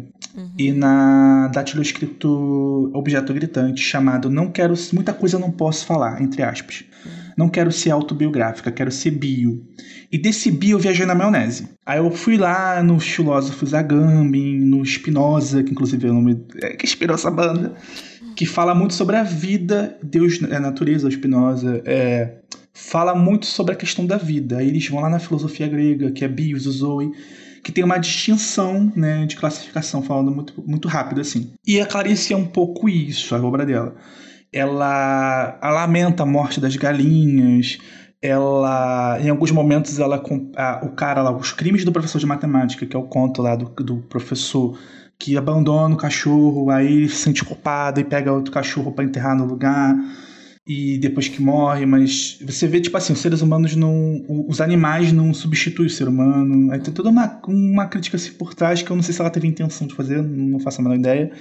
[0.57, 4.75] e na dátilo escrito objeto gritante chamado Não quero.
[4.93, 6.83] Muita coisa não posso falar, entre aspas.
[7.35, 9.65] Não quero ser autobiográfica, quero ser bio.
[10.11, 11.69] E desse bio eu viajei na maionese.
[11.85, 16.75] Aí eu fui lá nos filósofos Agamben, no Spinoza, que inclusive é o nome é,
[16.75, 17.73] que inspirou essa banda,
[18.39, 22.35] que fala muito sobre a vida, Deus é a natureza, Spinoza, é,
[22.73, 24.59] fala muito sobre a questão da vida.
[24.59, 27.11] Aí eles vão lá na filosofia grega, que é bios, zoe,
[27.61, 31.51] que tem uma distinção né, de classificação, falando muito, muito rápido assim.
[31.67, 33.93] E a Clarice é um pouco isso, a obra dela.
[34.53, 37.77] Ela, ela lamenta a morte das galinhas,
[38.21, 40.23] ela em alguns momentos ela
[40.55, 43.57] a- o cara lá os crimes do professor de matemática que é o conto lá
[43.57, 44.79] do, do professor
[45.19, 49.45] que abandona o cachorro aí se sente culpado e pega outro cachorro para enterrar no
[49.45, 49.95] lugar
[50.65, 55.11] e depois que morre mas você vê tipo assim os seres humanos não os animais
[55.11, 58.89] não substituem o ser humano aí tem toda uma, uma crítica assim por trás que
[58.89, 61.31] eu não sei se ela teve intenção de fazer não faço a menor ideia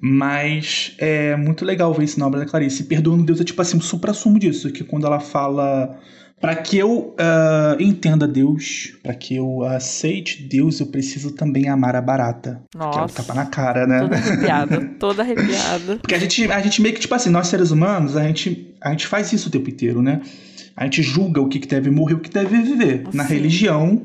[0.00, 2.84] mas é muito legal ver isso na obra da Clarice.
[2.84, 4.70] Perdoando Deus é tipo assim, um supra-sumo disso.
[4.70, 5.98] Que quando ela fala.
[6.40, 11.96] Para que eu ah, entenda Deus, para que eu aceite Deus, eu preciso também amar
[11.96, 12.62] a barata.
[12.70, 13.22] Que é o Nossa.
[13.22, 14.00] tapa na cara, né?
[14.00, 15.96] Toda arrepiada, toda arrepiada.
[15.96, 18.90] Porque a gente, a gente meio que, tipo assim, nós seres humanos, a gente, a
[18.90, 20.20] gente faz isso o tempo inteiro, né?
[20.76, 23.04] A gente julga o que, que deve morrer o que deve viver.
[23.12, 23.34] Na Sim.
[23.34, 24.02] religião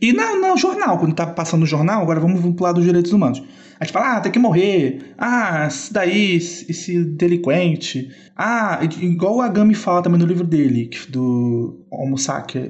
[0.00, 0.98] e na, no jornal.
[0.98, 3.40] Quando tá passando no jornal, agora vamos pro lado dos direitos humanos.
[3.82, 5.12] A gente fala, ah, tem que morrer.
[5.18, 8.12] Ah, esse daí, esse delinquente.
[8.36, 12.14] Ah, igual o Agami fala também no livro dele, do Homo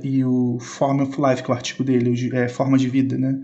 [0.03, 3.39] e o Form of Life, que é o artigo dele, é Forma de Vida, né?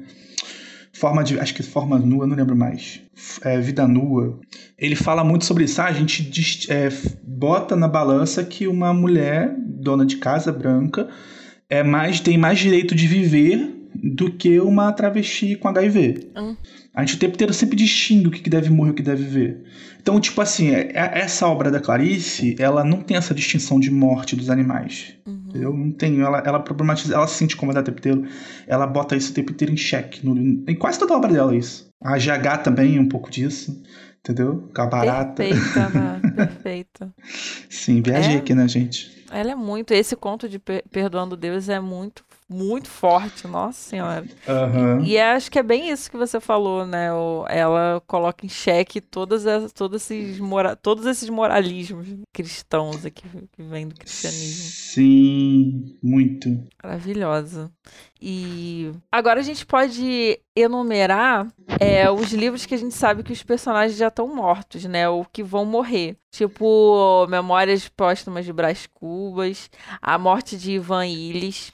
[0.94, 1.38] Forma de.
[1.38, 3.02] Acho que forma nua, não lembro mais.
[3.44, 4.40] É, vida nua.
[4.78, 5.82] Ele fala muito sobre isso.
[5.82, 6.88] Ah, a gente dis- é,
[7.22, 11.06] bota na balança que uma mulher, dona de casa branca,
[11.68, 16.30] é mais, tem mais direito de viver do que uma travesti com HIV.
[16.36, 16.56] Hum.
[16.94, 19.22] A gente o tempo inteiro sempre distingue o que deve morrer e o que deve
[19.24, 19.62] viver.
[20.00, 23.90] Então, tipo assim, é- é- essa obra da Clarice, ela não tem essa distinção de
[23.90, 25.14] morte dos animais.
[25.26, 25.44] Uhum.
[25.48, 25.72] Entendeu?
[25.74, 26.20] Não tem.
[26.20, 28.24] Ela, ela problematiza, ela se sente incomodada o tempo inteiro.
[28.66, 30.24] Ela bota isso o tempo inteiro em xeque.
[30.26, 31.88] No, em quase toda a obra dela, é isso.
[32.02, 33.82] A GH também é um pouco disso.
[34.20, 34.68] Entendeu?
[34.74, 35.42] Com a barata.
[35.44, 36.20] Perfeita, né?
[36.34, 37.14] Perfeita.
[37.70, 38.38] Sim, viajei É.
[38.38, 39.10] aqui, né, gente?
[39.30, 39.92] Ela é muito.
[39.92, 44.24] Esse conto de Per- Perdoando Deus é muito, muito forte, nossa senhora.
[44.48, 45.02] Aham.
[45.04, 47.12] E é- acho que é bem isso que você falou, né?
[47.12, 53.22] O- ela coloca em xeque todas as- todos, esses mora, todos esses moralismos cristãos aqui
[53.52, 54.64] que vêm do cristianismo.
[54.70, 56.48] Sim, muito.
[56.82, 57.70] Maravilhosa.
[58.20, 61.46] E agora a gente pode enumerar
[61.80, 65.08] é, os livros que a gente sabe que os personagens já estão mortos, né?
[65.08, 66.16] Ou que vão morrer.
[66.32, 69.70] Tipo, Memórias Póstumas de Brás Cubas,
[70.02, 71.72] A Morte de Ivan Illes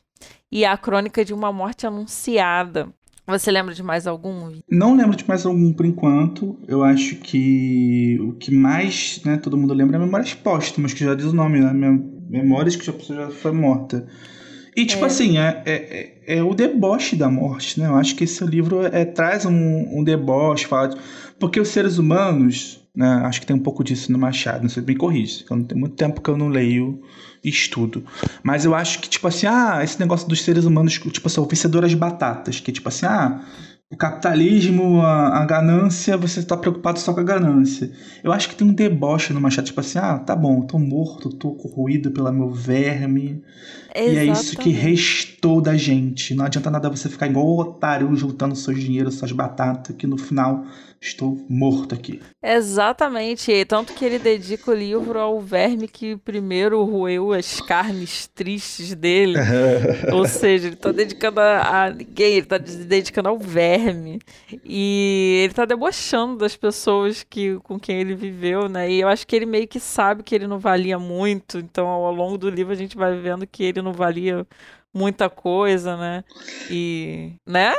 [0.51, 2.89] e A Crônica de uma Morte Anunciada.
[3.27, 4.53] Você lembra de mais algum?
[4.71, 6.59] Não lembro de mais algum por enquanto.
[6.69, 11.15] Eu acho que o que mais, né, todo mundo lembra é Memórias Póstumas, que já
[11.15, 11.73] diz o nome, né?
[11.73, 14.07] Mem- Memórias que a pessoa já foi morta.
[14.77, 15.07] E, tipo É.
[15.07, 15.73] assim, é, é,
[16.27, 17.87] é- é o deboche da morte, né?
[17.87, 20.97] Eu acho que esse livro é, traz um, um deboche, fala de-
[21.39, 23.23] porque os seres humanos, né?
[23.25, 25.77] Acho que tem um pouco disso no Machado, não sei, me corrige, eu não tem
[25.77, 27.03] muito tempo que eu não leio
[27.43, 28.05] e estudo.
[28.43, 31.45] Mas eu acho que, tipo assim, ah, esse negócio dos seres humanos, tipo assim, o
[31.45, 33.45] vencedor das batatas, que tipo assim, ah,
[33.91, 37.91] o capitalismo, a, a ganância, você está preocupado só com a ganância.
[38.23, 41.31] Eu acho que tem um deboche no Machado, tipo assim, ah, tá bom, tô morto,
[41.31, 43.43] tô corroído pelo meu verme.
[43.95, 44.71] E é isso que Exatamente.
[44.71, 46.35] restou da gente.
[46.35, 50.19] Não adianta nada você ficar igual o otário juntando seus dinheiros, suas batatas, que no
[50.19, 50.65] final
[51.01, 52.21] estou morto aqui.
[52.43, 53.53] Exatamente.
[53.53, 58.95] E Tanto que ele dedica o livro ao verme que primeiro roeu as carnes tristes
[58.95, 59.35] dele.
[60.13, 64.19] Ou seja, ele tá dedicando a, a ninguém, ele tá se dedicando ao verme.
[64.65, 68.91] E ele tá debochando das pessoas que, com quem ele viveu, né?
[68.91, 71.59] E eu acho que ele meio que sabe que ele não valia muito.
[71.59, 74.47] Então, ao longo do livro, a gente vai vendo que ele não valia
[74.93, 76.25] muita coisa, né?
[76.71, 77.33] E.
[77.47, 77.73] Né?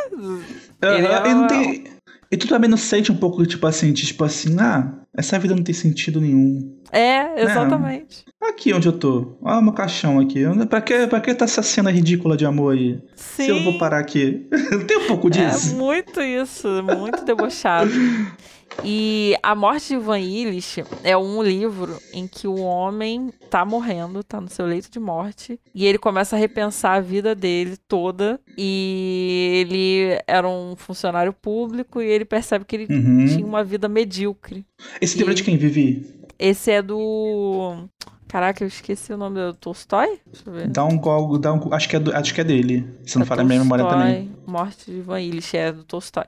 [0.82, 1.84] Ele Aham, é e, não tem-
[2.32, 5.64] e tu também não sente um pouco, tipo assim, tipo assim, ah, essa vida não
[5.64, 6.76] tem sentido nenhum.
[6.92, 8.24] É, exatamente.
[8.42, 9.38] Aqui onde eu tô.
[9.42, 10.44] Olha o meu caixão aqui.
[10.70, 13.00] Pra que, pra que tá essa cena ridícula de amor aí?
[13.16, 13.44] Sim.
[13.46, 14.48] Se eu vou parar aqui.
[14.88, 15.76] tem um pouco É disso.
[15.76, 17.92] muito isso, muito debochado.
[18.84, 24.24] E A Morte de Ivan Illich é um livro em que o homem tá morrendo,
[24.24, 28.40] tá no seu leito de morte, e ele começa a repensar a vida dele toda.
[28.58, 33.26] E ele era um funcionário público e ele percebe que ele Uhum.
[33.26, 34.66] tinha uma vida medíocre.
[35.02, 36.06] Esse livro é de quem, Vivi?
[36.38, 37.86] Esse é do.
[38.28, 40.20] Caraca, eu esqueci o nome do Tolstói?
[40.26, 40.68] Deixa eu ver.
[40.68, 42.86] Dá um gol, dá um, acho que é do- acho que é dele.
[43.06, 44.32] Se não É falha a minha memória também.
[44.46, 46.26] Morte de Ivan Illich, é do Tolstói.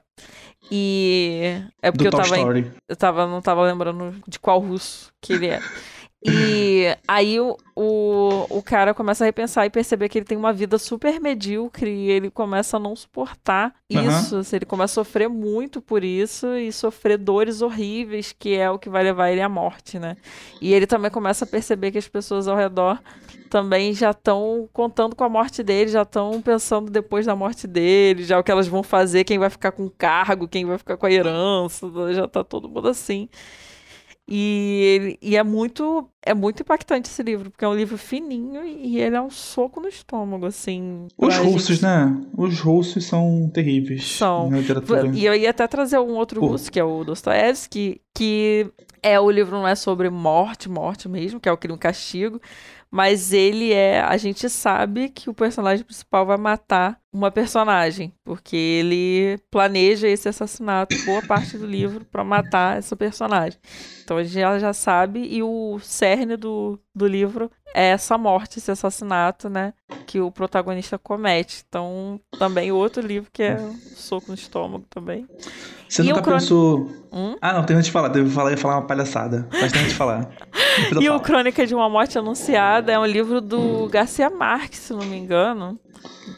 [0.72, 2.36] E é porque eu tava,
[2.88, 5.62] eu tava, não tava lembrando de qual russo que ele é.
[6.26, 10.52] E aí o, o, o cara começa a repensar e perceber que ele tem uma
[10.52, 14.38] vida super medíocre e ele começa a não suportar isso.
[14.38, 18.80] assim, ele começa a sofrer muito por isso e sofrer dores horríveis, que é o
[18.80, 20.18] que vai levar ele à morte, né?
[20.60, 23.00] E ele também começa a perceber que as pessoas ao redor
[23.48, 28.24] também já estão contando com a morte dele, já estão pensando depois da morte dele,
[28.24, 30.98] já o que elas vão fazer, quem vai ficar com o cargo, quem vai ficar
[30.98, 33.30] com a herança, já tá todo mundo assim.
[34.30, 38.66] E, ele- e é muito é muito impactante esse livro, porque é um livro fininho
[38.66, 41.08] e ele é um soco no estômago, assim.
[41.18, 41.84] Os russos, gente.
[41.84, 42.22] né?
[42.38, 44.06] Os russos são terríveis.
[44.06, 44.50] São.
[44.50, 45.08] Na literatura.
[45.14, 46.48] E eu ia até trazer um outro Pô.
[46.48, 48.70] russo, que é o Dostoevsky, que
[49.02, 52.42] é o livro não é sobre morte, morte mesmo, que é o crime e castigo,
[52.90, 58.56] mas ele é, a gente sabe que o personagem principal vai matar uma personagem, porque
[58.56, 63.60] ele planeja esse assassinato boa parte do livro para matar essa personagem.
[64.04, 68.72] Então a gente já, sabe e o cerne do, do livro é essa morte, esse
[68.72, 69.74] assassinato, né,
[70.06, 71.64] que o protagonista comete.
[71.68, 75.28] Então também outro livro que é um soco no estômago também.
[75.90, 76.92] Você E nunca Crônica- pensou.
[77.14, 77.38] Hum?
[77.42, 78.10] Ah, não, tem antes de falar.
[78.10, 79.48] Devo falar e falar uma palhaçada.
[79.54, 80.30] Mas tem antes de falar.
[81.02, 81.20] E o.
[81.20, 85.80] Crônica de uma Morte Anunciada é um livro do Garcia Marques, se não me engano.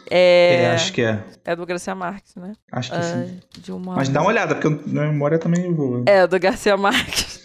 [0.09, 1.21] É, É, acho que é.
[1.43, 2.53] é do Garcia Marques, né?
[2.71, 3.71] Acho que É, sim.
[3.73, 3.95] uma...
[3.95, 6.03] Mas dá uma olhada, porque minha memória também voa.
[6.05, 7.38] É, do Garcia Marques.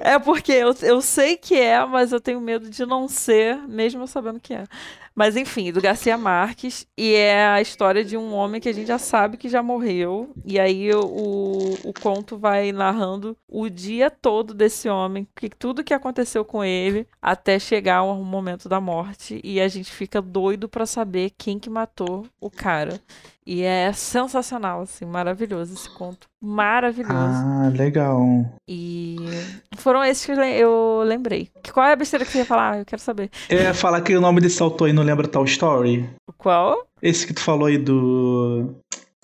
[0.00, 4.06] É porque eu, eu sei que é, mas eu tenho medo de não ser, mesmo
[4.06, 4.64] sabendo que é.
[5.16, 6.86] Mas enfim, do Garcia Marques.
[6.96, 10.30] E é a história de um homem que a gente já sabe que já morreu.
[10.44, 15.94] E aí o, o conto vai narrando o dia todo desse homem, que tudo que
[15.94, 19.40] aconteceu com ele até chegar ao momento da morte.
[19.42, 23.00] E a gente fica doido para saber quem que matou o cara.
[23.46, 26.26] E é sensacional, assim, maravilhoso esse conto.
[26.42, 27.14] Maravilhoso.
[27.14, 28.20] Ah, legal.
[28.66, 29.18] E
[29.76, 31.48] foram esses que eu lembrei.
[31.72, 32.78] Qual é a besteira que você ia falar?
[32.78, 33.30] Eu quero saber.
[33.48, 36.08] Eu ia falar que o nome desse autor aí não lembra tal story.
[36.36, 36.86] Qual?
[37.00, 38.74] Esse que tu falou aí do.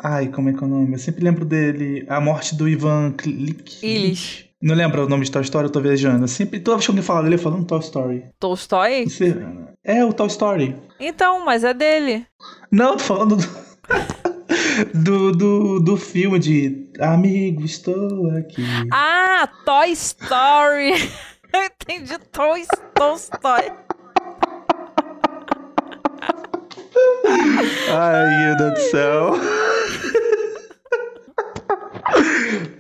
[0.03, 0.92] Ai, como é que é o nome?
[0.95, 2.05] Eu sempre lembro dele.
[2.09, 3.85] A morte do Ivan Klik.
[3.85, 4.51] Illich.
[4.61, 5.66] Não lembra o nome de Toy Story?
[5.66, 6.25] Eu tô viajando.
[6.25, 8.25] Eu sempre, toda vez que alguém fala dele, eu falo um Toy Story.
[8.38, 9.05] Tolstói?
[9.09, 9.37] Você-
[9.85, 10.77] É o Toy Story.
[11.01, 12.25] Então, mas é dele.
[12.71, 13.42] Não, tô falando do.
[14.95, 18.62] Do, do, do filme de Amigo, estou aqui.
[18.90, 20.92] Ah, Toy Story.
[21.53, 22.62] Eu entendi Toy
[22.95, 23.71] Tolstói.
[27.94, 29.33] Ai, meu Deus do céu.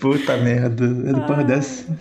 [0.00, 0.88] Puta merda.
[0.88, 1.98] Depois dessa.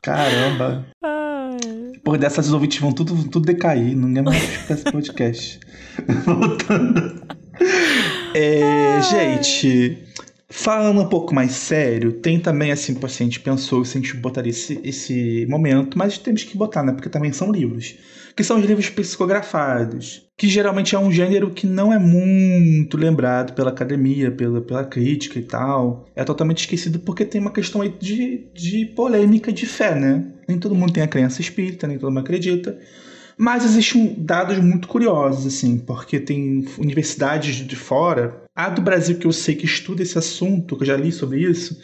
[0.00, 0.86] Caramba.
[1.02, 1.58] Ai.
[1.92, 3.94] Depois dessas, os ouvintes vão tudo, tudo decair.
[3.94, 5.60] Ninguém mais escutar esse podcast.
[6.24, 7.22] Voltando.
[8.34, 9.98] É, gente,
[10.48, 14.50] falando um pouco mais sério, tem também, assim, o paciente pensou se a gente botaria
[14.50, 16.92] esse, esse momento, mas temos que botar, né?
[16.92, 17.96] Porque também são livros.
[18.34, 20.22] Que são os livros psicografados.
[20.36, 25.38] Que geralmente é um gênero que não é muito lembrado pela academia, pela, pela crítica
[25.38, 26.06] e tal.
[26.16, 30.24] É totalmente esquecido porque tem uma questão aí de, de polêmica de fé, né?
[30.48, 32.78] Nem todo mundo tem a crença espírita, nem todo mundo acredita.
[33.36, 38.42] Mas existem dados muito curiosos, assim, porque tem universidades de fora.
[38.54, 41.40] A do Brasil que eu sei que estuda esse assunto, que eu já li sobre
[41.40, 41.78] isso,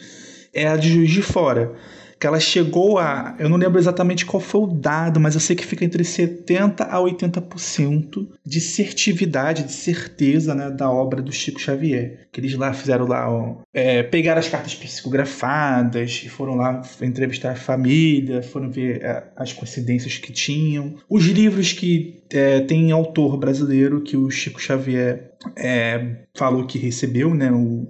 [0.53, 1.73] é a de Juiz de Fora.
[2.19, 3.35] Que ela chegou a.
[3.39, 6.81] Eu não lembro exatamente qual foi o dado, mas eu sei que fica entre 70%
[6.81, 12.27] a 80% de certividade, de certeza, né, da obra do Chico Xavier.
[12.31, 17.55] Que eles lá fizeram lá, ó, é, pegaram as cartas psicografadas foram lá entrevistar a
[17.55, 20.95] família, foram ver é, as coincidências que tinham.
[21.09, 27.33] Os livros que é, tem autor brasileiro que o Chico Xavier é, falou que recebeu,
[27.33, 27.51] né?
[27.51, 27.89] O,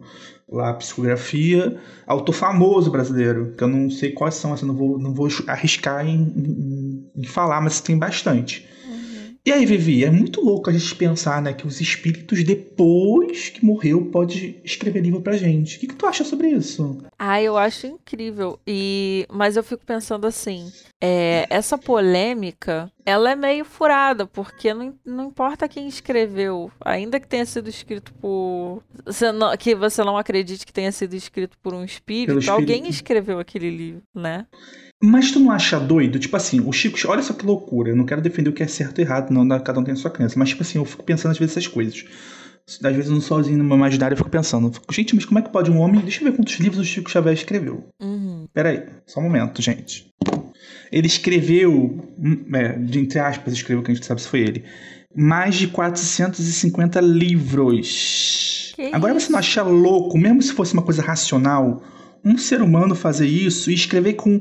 [0.51, 5.13] lá psicografia, autor famoso brasileiro, que eu não sei quais são, assim, não vou, não
[5.13, 8.68] vou arriscar em, em, em falar, mas tem bastante.
[9.49, 13.65] E aí, Vivi, é muito louco a gente pensar, né, que os espíritos, depois que
[13.65, 15.75] morreu, pode escrever livro pra gente.
[15.75, 16.99] O que, que tu acha sobre isso?
[17.17, 18.59] Ah, eu acho incrível.
[18.67, 24.93] E mas eu fico pensando assim, é, essa polêmica, ela é meio furada, porque não,
[25.03, 30.15] não importa quem escreveu, ainda que tenha sido escrito por você não- que você não
[30.15, 32.51] acredite que tenha sido escrito por um espírito, espírito.
[32.51, 34.45] alguém escreveu aquele livro, né?
[35.01, 36.19] Mas tu não acha doido?
[36.19, 36.97] Tipo assim, o Chico.
[37.07, 37.89] Olha só que loucura.
[37.89, 39.47] Eu não quero defender o que é certo ou errado, não.
[39.62, 40.38] Cada um tem a sua crença.
[40.38, 42.03] Mas, tipo assim, eu fico pensando às vezes essas coisas.
[42.67, 44.67] Às vezes, eu não sozinho no meu imaginário, eu fico pensando.
[44.67, 46.01] eu fico, gente, mas como é que pode um homem.
[46.01, 47.88] Deixa eu ver quantos livros o Chico Xavier escreveu.
[48.01, 48.45] Uhum.
[48.53, 50.12] Pera aí, só um momento, gente.
[50.91, 51.71] Ele escreveu.
[52.17, 54.65] hum, É, de, entre aspas, escreveu, que a gente sabe se foi ele.
[55.15, 58.73] Mais de 450 livros.
[58.75, 61.81] Que Agora você não acha louco, mesmo se fosse uma coisa racional,
[62.23, 64.39] um ser humano fazer isso e escrever com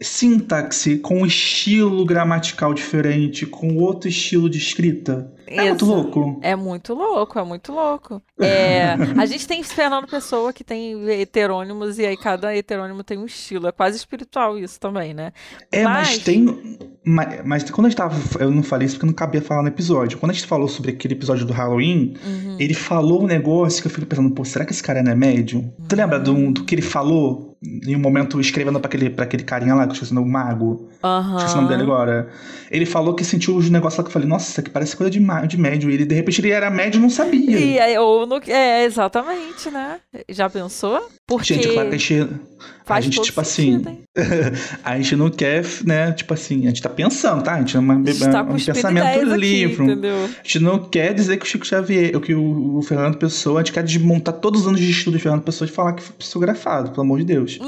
[0.00, 5.32] sintaxe, com um estilo gramatical diferente, com outro estilo de escrita?
[5.46, 6.40] É muito Exa- louco.
[6.42, 8.20] É muito louco, é muito louco.
[8.40, 13.26] É, a gente tem Fernando Pessoa que tem heterônimos e aí cada heterônimo tem um
[13.26, 13.68] estilo.
[13.68, 15.32] É quase espiritual isso também, né?
[15.70, 16.78] É, mas, Mas- tem.
[17.08, 18.16] Mas, mas quando a gente tava.
[18.42, 20.18] Eu não falei isso porque não cabia falar no episódio.
[20.18, 22.56] Quando a gente falou sobre aquele episódio do Halloween, Uhum.
[22.58, 25.14] ele falou um negócio que eu fiquei pensando, pô, será que esse cara não é
[25.14, 25.72] médium?
[25.88, 27.55] Tu lembra do, do que ele falou
[27.86, 30.30] em um momento escrevendo pra aquele, pra aquele carinha lá, que eu esqueci o nome,
[30.30, 30.88] mago?
[31.02, 31.36] Aham.
[31.36, 32.28] Esqueci o nome dele agora.
[32.70, 35.10] Ele falou que sentiu os negócios lá que eu falei, nossa, isso aqui parece coisa
[35.10, 35.90] de, de médium.
[35.90, 37.58] E ele, de repente, ele era médium e não sabia.
[37.58, 39.98] E aí, ou no, é, exatamente, né?
[40.28, 41.08] Já pensou?
[41.28, 42.30] Porque Gente, claro que a gente.
[42.88, 44.04] A gente, tipo sentido, assim.
[44.84, 46.12] a gente não quer, né?
[46.12, 47.54] Tipo assim, a gente tá pensando, tá?
[47.54, 50.06] A gente é uma, gente tá um pensamento aqui, livre.
[50.06, 53.64] A gente não quer dizer que o Chico Xavier, que o, o Fernando Pessoa, a
[53.64, 56.14] gente quer desmontar todos os anos de estudo de Fernando Pessoa e falar que foi
[56.16, 57.58] psicografado, pelo amor de Deus.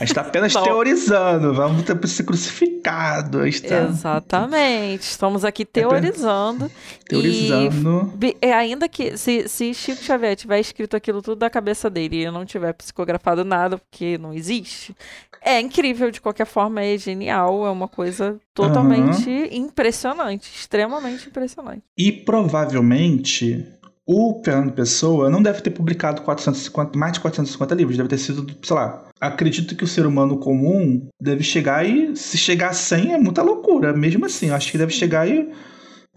[0.00, 3.40] A gente tá apenas teorizando, vamos ter ser crucificado.
[3.40, 5.02] Tá Exatamente.
[5.02, 6.70] Estamos aqui teorizando.
[7.06, 8.12] teorizando.
[8.22, 12.22] E é, ainda que se, se Chico Xavier tiver escrito aquilo tudo da cabeça dele
[12.22, 12.99] e não tiver psicografado
[13.44, 14.94] nada, porque não existe,
[15.42, 21.82] é incrível de qualquer forma, é genial, é uma coisa totalmente impressionante, extremamente impressionante.
[21.96, 23.66] E provavelmente
[24.12, 28.44] O Fernando Pessoa não deve ter publicado 450, mais de 450 livros, deve ter sido,
[28.60, 29.04] sei lá.
[29.20, 33.40] Acredito que o ser humano comum deve chegar e, se chegar a 100 é muita
[33.40, 33.92] loucura.
[33.92, 35.48] Mesmo assim, eu acho que deve chegar e.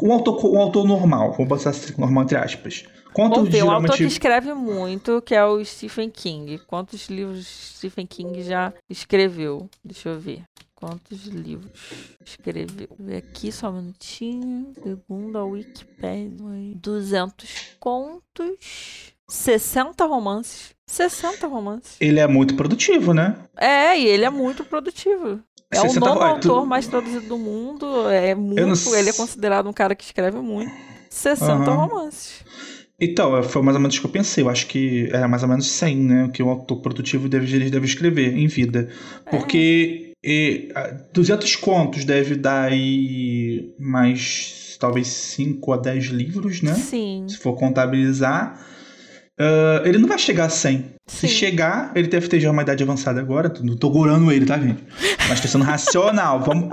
[0.02, 2.84] Um autor, um autor normal, vamos botar assim, normal entre aspas.
[3.14, 3.92] Quanto Bom, tem um geralmente.
[3.92, 6.58] autor que escreve muito, que é o Stephen King.
[6.66, 7.46] Quantos livros
[7.78, 9.70] Stephen King já escreveu?
[9.86, 10.44] Deixa eu ver.
[10.74, 11.72] Quantos livros
[12.26, 12.88] escreveu?
[12.98, 14.74] Vou ver aqui só um minutinho.
[14.82, 20.74] Segundo a Wikipedia, 200 contos, 60 romances.
[20.86, 21.96] 60 romances.
[22.00, 23.36] Ele é muito produtivo, né?
[23.58, 25.40] É, e ele é muito produtivo.
[25.72, 28.10] É o 60 nono vai, tu- autor mais traduzido do mundo.
[28.10, 28.62] É muito.
[28.62, 30.72] não Ele é considerado um cara que escreve muito.
[31.10, 31.74] 60 Aham.
[31.76, 32.44] romances.
[33.00, 34.44] Então, foi mais ou menos o que eu pensei.
[34.44, 36.30] Eu acho que era mais ou menos 100, né?
[36.32, 38.90] Que o autor produtivo deve, deve escrever em vida.
[39.30, 46.76] Porque e, ah, 200 contos deve dar aí mais, talvez 5 a 10 livros, né?
[46.76, 47.26] Sim.
[47.28, 48.73] Se for contabilizar.
[49.44, 50.94] Ah, ele não vai chegar a 100.
[51.06, 51.34] Se Sim.
[51.34, 53.52] chegar, ele deve ter já uma idade avançada agora.
[53.62, 54.82] Não tô gorando ele, tá, gente?
[55.28, 56.40] Mas tô sendo racional.
[56.48, 56.70] Vamos,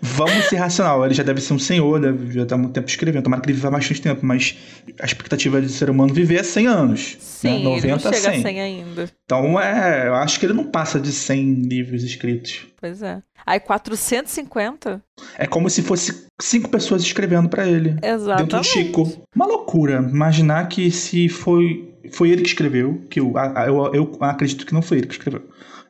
[0.00, 1.04] vamos ser racional.
[1.04, 3.24] Ele já deve ser um senhor, deve, já tá há muito tempo escrevendo.
[3.24, 4.56] Tomara que ele viva bastante tempo, mas
[5.00, 7.16] a expectativa de ser humano viver é 100 anos.
[7.18, 7.54] Sim, né?
[7.56, 8.38] ele não 90 a chega 100.
[8.38, 9.10] a 100 ainda.
[9.24, 12.66] Então, é, eu acho que ele não passa de 100 livros escritos.
[12.80, 13.20] Pois é.
[13.44, 15.02] Aí 450?
[15.38, 17.90] É como se fosse cinco pessoas escrevendo pra ele.
[17.90, 18.68] Dentro do Exatamente.
[18.68, 19.26] Chico.
[19.34, 19.98] Uma loucura.
[19.98, 23.32] Imaginar que se foi, foi ele que escreveu, que eu,
[23.66, 25.42] eu, eu acredito que não foi ele que escreveu.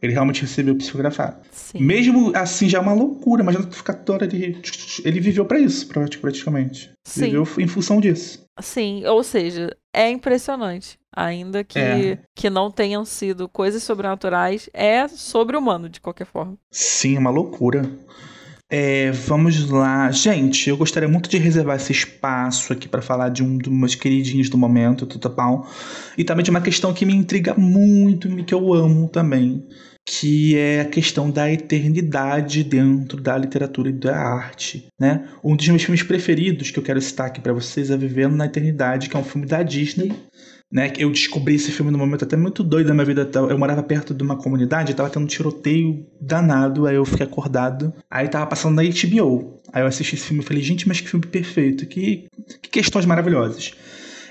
[0.02, 1.36] Ele realmente recebeu psicografado.
[1.50, 1.80] Sim.
[1.80, 3.42] Mesmo assim, já é uma loucura.
[3.64, 4.36] Tu ficar toda hora.
[4.36, 4.60] Ele,
[5.04, 6.90] ele viveu pra isso, prati- praticamente.
[7.04, 7.24] Sim.
[7.24, 8.44] Viveu em função disso.
[8.60, 10.98] Sim, ou seja, é impressionante.
[11.14, 12.18] Ainda que, É.
[12.34, 16.58] que não tenham sido coisas sobrenaturais, é sobre-humano, de qualquer forma.
[16.70, 17.88] Sim, é uma loucura.
[18.68, 20.10] É, vamos lá.
[20.10, 23.94] Gente, eu gostaria muito de reservar esse espaço aqui para falar de um dos meus
[23.94, 25.68] queridinhos do momento, Tuta Pau.
[26.18, 29.64] E também de uma questão que me intriga muito e que eu amo também.
[30.04, 35.28] Que é a questão da eternidade dentro da literatura e da arte, né?
[35.42, 38.46] Um dos meus filmes preferidos que eu quero citar aqui para vocês é Vivendo na
[38.46, 40.12] Eternidade, que é um filme da Disney,
[40.70, 40.92] né?
[40.98, 43.28] Eu descobri esse filme num momento até muito doido da minha vida.
[43.48, 47.92] Eu morava perto de uma comunidade, tava tendo um tiroteio danado, aí eu fiquei acordado.
[48.10, 49.60] Aí tava passando na HBO.
[49.72, 52.26] Aí eu assisti esse filme e falei, gente, mas que filme perfeito, que,
[52.60, 53.72] que questões maravilhosas.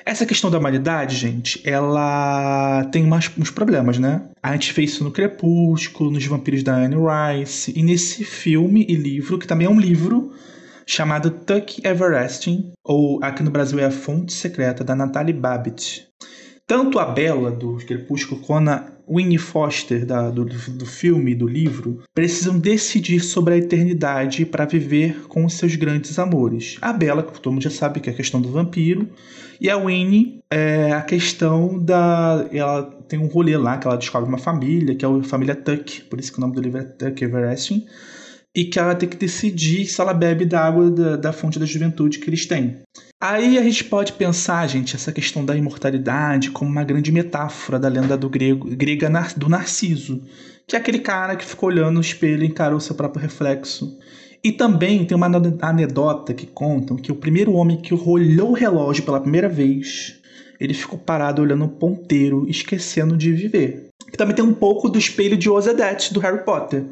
[0.06, 4.22] Essa questão da humanidade, gente, ela tem umas, uns problemas, né?
[4.42, 8.94] A gente fez isso no Crepúsculo, nos Vampiros da Anne Rice, e nesse filme e
[8.94, 10.32] livro, que também é um livro,
[10.86, 16.08] chamado Tuck Everlasting, ou aqui no Brasil é A Fonte Secreta, da Natalie Babbitt.
[16.68, 21.48] Tanto a Bella, do Crepúsculo, quanto a Winnie Foster, da- do, do filme e do
[21.48, 26.78] livro, precisam decidir sobre a eternidade para viver com seus grandes amores.
[26.82, 29.08] A Bella, que todo mundo já sabe que é a questão do vampiro,
[29.62, 32.48] e a Winnie é a questão da.
[32.52, 36.02] Ela tem um rolê lá que ela descobre uma família, que é a família Tuck,
[36.10, 37.86] por isso que o nome do livro é Tuck Everlasting
[38.56, 41.66] e que ela tem que decidir se ela bebe da água da, da fonte da
[41.66, 42.78] juventude que eles têm.
[43.20, 47.90] Aí a gente pode pensar, gente, essa questão da imortalidade como uma grande metáfora da
[47.90, 50.22] lenda do grego, grega do Narciso,
[50.66, 53.98] que é aquele cara que ficou olhando no espelho e encarou seu próprio reflexo.
[54.42, 58.54] E também tem uma ane- anedota que contam que o primeiro homem que olhou o
[58.54, 60.20] relógio pela primeira vez,
[60.60, 63.88] ele ficou parado olhando o ponteiro, esquecendo de viver.
[64.14, 66.86] E também tem um pouco do espelho de Osedete do Harry Potter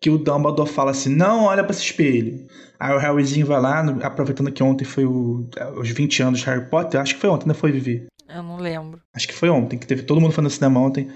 [0.00, 2.46] que o Dumbledore fala assim, não olha pra esse espelho.
[2.78, 6.66] Aí o Harryzinho vai lá, aproveitando que ontem foi o- os 20 anos de Harry
[6.66, 8.06] Potter, acho que foi ontem, não foi, Vivi?
[8.28, 9.00] Eu não lembro.
[9.14, 11.08] Acho que foi ontem, que teve todo mundo foi no cinema ontem.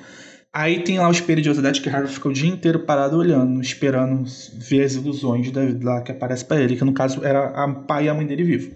[0.53, 3.17] Aí tem lá o espelho de Osadete que o Harry fica o dia inteiro parado
[3.17, 4.25] olhando, esperando
[4.55, 8.07] ver as ilusões da, lá que aparece pra ele, que no caso era a pai
[8.07, 8.75] e a mãe dele vivo.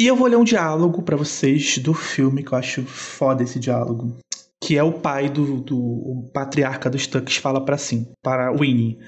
[0.00, 3.60] E eu vou ler um diálogo pra vocês do filme, que eu acho foda esse
[3.60, 4.16] diálogo.
[4.64, 8.98] Que é o pai do, do o patriarca dos Tucks fala para assim, para Winnie.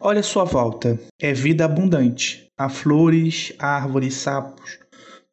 [0.00, 2.48] Olha sua volta, é vida abundante.
[2.56, 4.78] Há flores, árvores, sapos.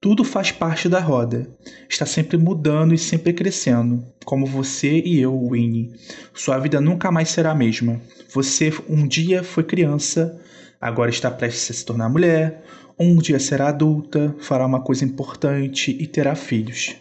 [0.02, 1.48] Tudo faz parte da roda.
[1.88, 4.06] Está sempre mudando e sempre crescendo.
[4.26, 5.94] Como você e eu, Winnie.
[6.34, 8.02] Sua vida nunca mais será a mesma.
[8.34, 10.38] Você um dia foi criança,
[10.82, 12.62] agora está prestes a se tornar mulher.
[13.00, 16.94] Um dia será adulta, fará uma coisa importante e terá filhos.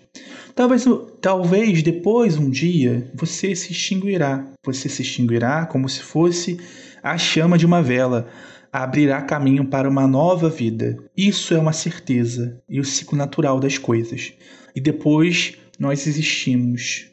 [0.55, 0.85] Talvez,
[1.21, 4.47] talvez depois, um dia, você se extinguirá.
[4.65, 6.59] Você se extinguirá como se fosse
[7.03, 8.29] a chama de uma vela.
[8.73, 10.97] Abrirá caminho para uma nova vida.
[11.17, 14.33] Isso é uma certeza e o ciclo natural das coisas.
[14.75, 17.07] E depois nós existimos.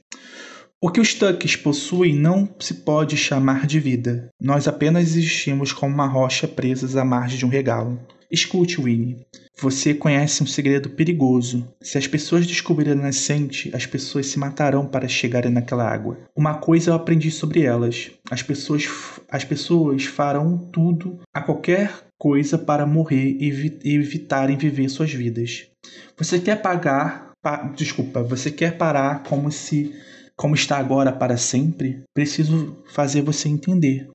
[0.80, 4.30] O que os Tucks possuem não se pode chamar de vida.
[4.40, 8.00] Nós apenas existimos como uma rocha presas à margem de um regalo.
[8.30, 9.26] Escute, Winnie.
[9.60, 11.68] Você conhece um segredo perigoso.
[11.82, 16.18] Se as pessoas descobrirem a nascente, as pessoas se matarão para chegarem naquela água.
[16.36, 18.88] Uma coisa eu aprendi sobre elas: as pessoas,
[19.30, 25.68] as pessoas farão tudo, a qualquer coisa, para morrer e evi- evitarem viver suas vidas.
[26.18, 27.32] Você quer pagar.
[27.42, 29.94] pa- desculpa, você quer parar como se.
[30.36, 32.04] como está agora para sempre?
[32.14, 34.08] Preciso fazer você entender.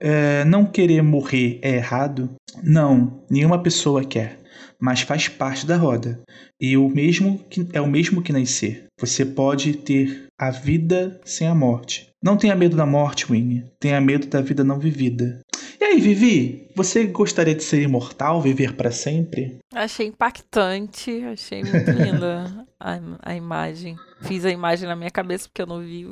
[0.00, 2.30] É, não querer morrer é errado?
[2.62, 4.41] Não, nenhuma pessoa quer
[4.82, 6.20] mas faz parte da roda.
[6.60, 8.86] E o mesmo que, é o mesmo que nascer.
[8.98, 12.08] Você pode ter a vida sem a morte.
[12.20, 13.64] Não tenha medo da morte, Winnie.
[13.78, 15.40] Tenha medo da vida não vivida.
[15.82, 19.58] E aí, Vivi, você gostaria de ser imortal, viver para sempre?
[19.74, 23.96] Achei impactante, achei muito linda a, a imagem.
[24.20, 26.08] Fiz a imagem na minha cabeça porque eu não vi,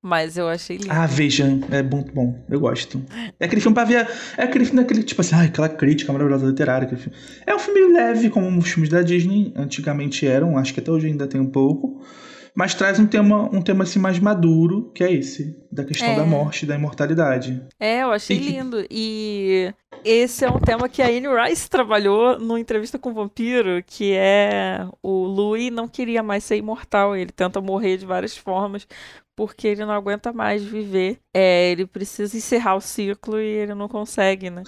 [0.00, 0.90] mas eu achei lindo.
[0.90, 2.42] Ah, veja, é muito bom.
[2.48, 3.04] Eu gosto.
[3.38, 4.08] É aquele filme pra ver.
[4.38, 6.86] É aquele filme daquele, tipo assim, ai, aquela crítica maravilhosa literária.
[6.86, 7.18] aquele filme.
[7.46, 11.08] É um filme leve, como os filmes da Disney antigamente eram, acho que até hoje
[11.08, 12.02] ainda tem um pouco.
[12.54, 16.16] Mas traz um tema, um tema assim mais maduro, que é esse, da questão É.
[16.16, 17.62] da morte e da imortalidade.
[17.78, 18.84] É, eu achei E que- lindo.
[18.90, 19.72] E
[20.04, 24.12] esse é um tema que a Anne Rice trabalhou numa entrevista com o vampiro, que
[24.14, 27.14] é o Louis não queria mais ser imortal.
[27.16, 28.86] Ele tenta morrer de várias formas
[29.36, 31.18] porque ele não aguenta mais viver.
[31.34, 34.62] É, ele precisa encerrar o ciclo e ele não consegue, né?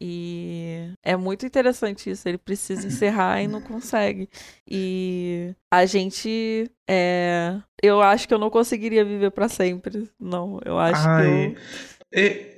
[0.00, 2.28] E é muito interessante isso.
[2.28, 4.28] Ele precisa encerrar e não consegue.
[4.68, 6.70] E a gente.
[6.88, 7.58] É...
[7.82, 10.10] Eu acho que eu não conseguiria viver pra sempre.
[10.18, 11.46] Não, eu acho que Ai.
[11.46, 11.56] eu.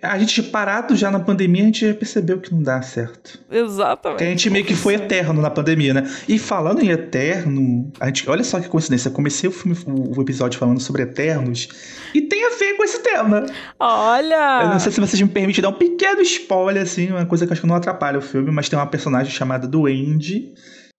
[0.03, 3.41] A gente parado já na pandemia, a gente já percebeu que não dá certo.
[3.51, 4.19] Exatamente.
[4.19, 6.09] Que a gente meio que foi eterno na pandemia, né?
[6.29, 9.09] E falando em eterno, a gente, olha só que coincidência.
[9.09, 11.69] Eu comecei o, filme, o, episódio falando sobre eternos
[12.15, 13.47] e tem a ver com esse tema.
[13.81, 14.61] Olha!
[14.65, 17.53] Eu não sei se vocês me permitem dar um pequeno spoiler, assim, uma coisa que
[17.53, 20.53] acho que não atrapalha o filme, mas tem uma personagem chamada Duende.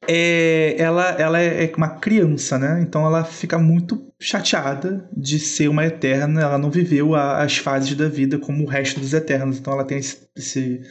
[0.08, 2.82] É, ela, ela é uma criança, né?
[2.82, 6.42] Então ela fica muito chateada de ser uma eterna.
[6.42, 9.60] Ela não viveu a- as fases da vida como o resto dos eternos.
[9.60, 10.82] Então ela tem esse, esse,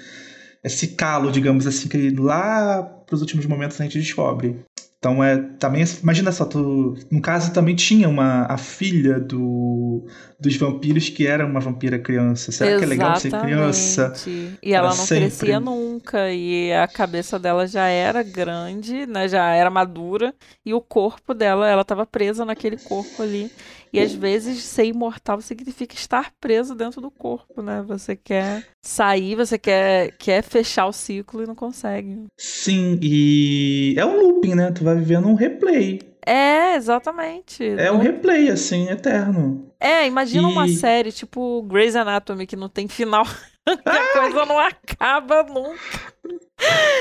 [0.63, 4.57] esse calo, digamos assim, que lá pros últimos momentos a gente descobre.
[4.99, 10.05] Então é também imagina só tu no caso também tinha uma a filha do
[10.41, 12.51] dos vampiros que era uma vampira criança.
[12.51, 14.13] Será que é legal ser criança?
[14.15, 14.59] Exatamente.
[14.63, 15.19] E ela não sempre?
[15.29, 16.33] crescia nunca.
[16.33, 19.29] E a cabeça dela já era grande, né?
[19.29, 20.35] Já era madura.
[20.65, 23.53] E o corpo dela, ela estava presa naquele corpo ali.
[23.93, 27.83] E às vezes ser imortal significa estar preso dentro do corpo, né?
[27.87, 32.27] Você quer sair, você quer, quer fechar o ciclo e não consegue.
[32.39, 34.71] Sim, e é um looping, né?
[34.71, 36.01] Tu vai vivendo um replay.
[36.27, 37.65] É, exatamente.
[37.65, 39.71] É um replay assim, eterno.
[39.81, 43.25] É, imagina uma E- série tipo Grey's Anatomy que não tem final.
[43.65, 45.79] que a coisa não acaba nunca.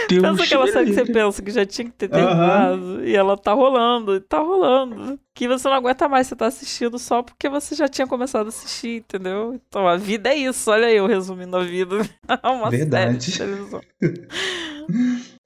[0.08, 3.38] Deus Pensa aquela série que você pensa que já tinha que ter terminado e ela
[3.38, 5.20] tá rolando, tá rolando.
[5.34, 8.50] Que você não aguenta mais, você tá assistindo só porque você já tinha começado a
[8.50, 9.60] assistir, entendeu?
[9.68, 11.98] Então a vida é isso, olha eu resumindo a vida.
[12.44, 13.24] Uma Verdade.
[13.24, 13.82] série de televisão.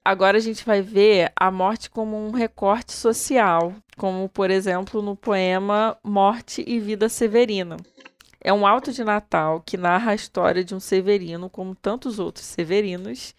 [0.04, 5.16] Agora a gente vai ver a morte como um recorte social, como por exemplo no
[5.16, 7.76] poema Morte e Vida Severina.
[8.44, 12.44] É um alto de Natal que narra a história de um Severino, como tantos outros
[12.44, 13.36] Severinos,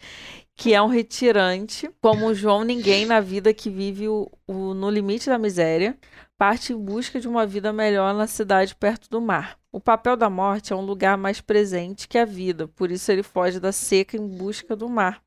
[0.56, 5.28] que é um retirante, como João Ninguém na vida que vive o, o- no limite
[5.28, 5.96] da miséria,
[6.38, 9.58] parte em busca de uma vida melhor na cidade perto do mar.
[9.72, 13.22] O papel da morte é um lugar mais presente que a vida, por isso ele
[13.24, 15.20] foge da seca em busca do mar.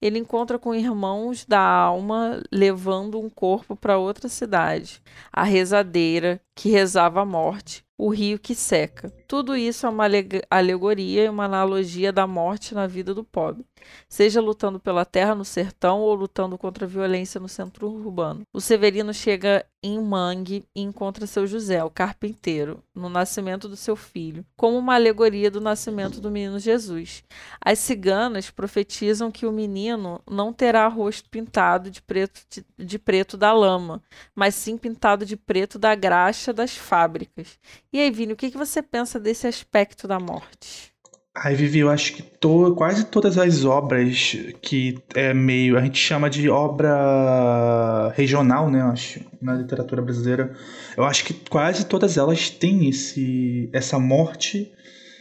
[0.00, 5.02] Ele encontra com irmãos da alma levando um corpo para outra cidade,
[5.32, 9.12] a rezadeira que rezava a morte, o rio que seca.
[9.28, 13.64] Tudo isso é uma aleg- alegoria e uma analogia da morte na vida do pobre,
[14.08, 18.42] seja lutando pela terra no sertão ou lutando contra a violência no centro urbano.
[18.54, 23.96] O Severino chega em Mangue e encontra seu José, o carpinteiro, no nascimento do seu
[23.96, 27.22] filho, como uma alegoria do nascimento do menino Jesus.
[27.64, 33.36] As ciganas profetizam que o menino não terá rosto pintado de preto, de, de preto
[33.36, 34.02] da lama,
[34.34, 37.58] mas sim pintado de preto da graxa das fábricas.
[37.92, 40.90] E aí, Vini, o que, que você pensa desse aspecto da morte?
[41.36, 45.78] Ai, Vivi, eu acho que to- quase todas as obras que é meio.
[45.78, 48.82] A gente chama de obra regional, né?
[48.82, 50.54] Acho, na literatura brasileira.
[50.96, 54.72] Eu acho que quase todas elas têm esse, essa morte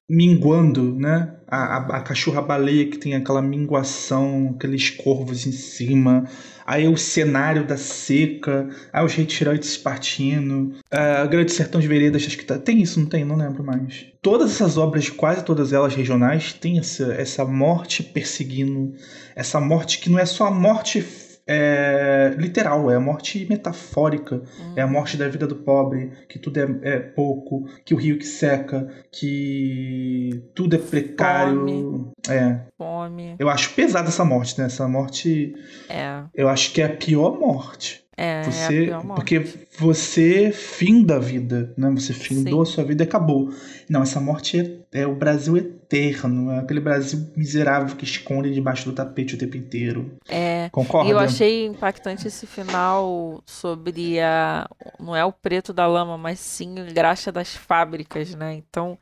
[0.09, 1.35] minguando, né?
[1.47, 6.25] A, a, a cachorra-baleia que tem aquela minguação, aqueles corvos em cima.
[6.69, 12.37] Aí o cenário da seca, aí os retirantes partindo, a Grande Sertão de Veredas, acho
[12.37, 13.25] que tá, tem isso, não tem?
[13.25, 14.05] Não lembro mais.
[14.21, 18.93] Todas essas obras, quase todas elas regionais, têm essa, essa morte perseguindo,
[19.35, 21.03] essa morte que não é só a morte
[21.51, 24.43] é, literal, é a morte metafórica,
[24.75, 28.19] é a morte da vida do pobre, que tudo é, é pouco, que o rio
[28.19, 31.55] que seca, que tudo é precário.
[31.59, 32.07] Fome.
[32.29, 32.59] É.
[32.77, 33.35] Fome.
[33.39, 34.67] Eu acho pesada essa morte, né?
[34.67, 35.55] Essa morte,
[35.89, 38.03] É, eu acho que é a pior morte.
[38.15, 39.19] é, é a Você, pior morte.
[39.19, 39.43] porque
[39.79, 41.89] você finda a vida, né?
[41.91, 42.71] Você findou Sim.
[42.71, 43.49] a sua vida e acabou.
[43.89, 44.59] Não, essa morte
[44.93, 49.37] é, é o Brasil eterno, é aquele Brasil miserável que esconde debaixo do tapete o
[49.37, 50.17] tempo inteiro.
[50.27, 50.69] É.
[50.71, 51.09] Concorda?
[51.09, 54.69] E eu achei impactante esse final sobre a.
[54.99, 58.53] Não é o preto da lama, mas sim a graxa das fábricas, né?
[58.53, 58.97] Então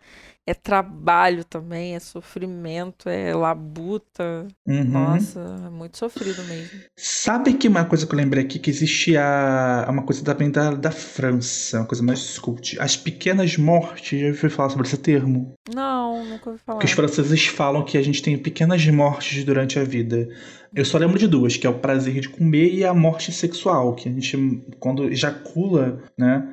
[0.48, 4.48] é trabalho também, é sofrimento, é labuta.
[4.66, 4.86] Uhum.
[4.86, 6.80] Nossa, é muito sofrido mesmo.
[6.98, 10.74] Sabe que uma coisa que eu lembrei aqui, que existe a, uma coisa também da,
[10.74, 12.80] da França, uma coisa mais cult.
[12.80, 15.54] As pequenas mortes, já ouviu falar sobre esse termo?
[15.76, 16.78] Não, nunca ouvi falar.
[16.78, 20.30] Porque os franceses falam que a gente tem pequenas mortes durante a vida.
[20.76, 23.96] Eu só lembro de duas, que é o prazer de comer e a morte sexual,
[23.96, 26.48] que a gente, quando ejacula, né?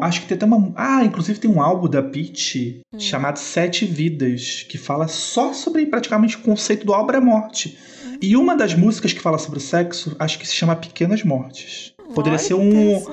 [0.00, 0.72] Acho que tem até uma.
[0.76, 3.00] Ah, inclusive tem um álbum da Peach Hum.
[3.00, 7.76] chamado Sete Vidas, que fala só sobre praticamente o conceito do obra morte.
[8.22, 11.92] E uma das músicas que fala sobre sexo, acho que se chama Pequenas Mortes.
[12.14, 13.04] Poderia Olha, ser um.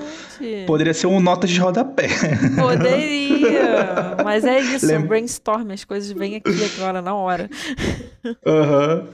[0.65, 2.07] Poderia ser um notas de rodapé.
[2.59, 4.17] Poderia.
[4.23, 7.49] Mas é isso, Lembra- brainstorm, as coisas vêm aqui agora na hora.
[8.45, 9.07] Aham.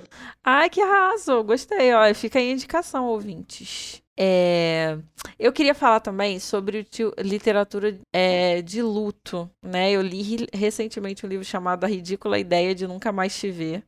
[0.44, 1.44] Ai, que arraso!
[1.44, 2.14] Gostei, ó.
[2.14, 4.02] Fica aí a indicação, ouvintes.
[4.22, 4.98] É,
[5.38, 6.86] Eu queria falar também sobre
[7.20, 9.92] literatura é, de luto, né?
[9.92, 13.84] Eu li recentemente um livro chamado A Ridícula Ideia de Nunca Mais Te Ver.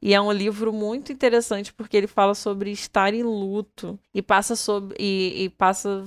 [0.00, 4.54] E é um livro muito interessante porque ele fala sobre estar em luto e passa
[4.56, 6.04] sobre e, e passa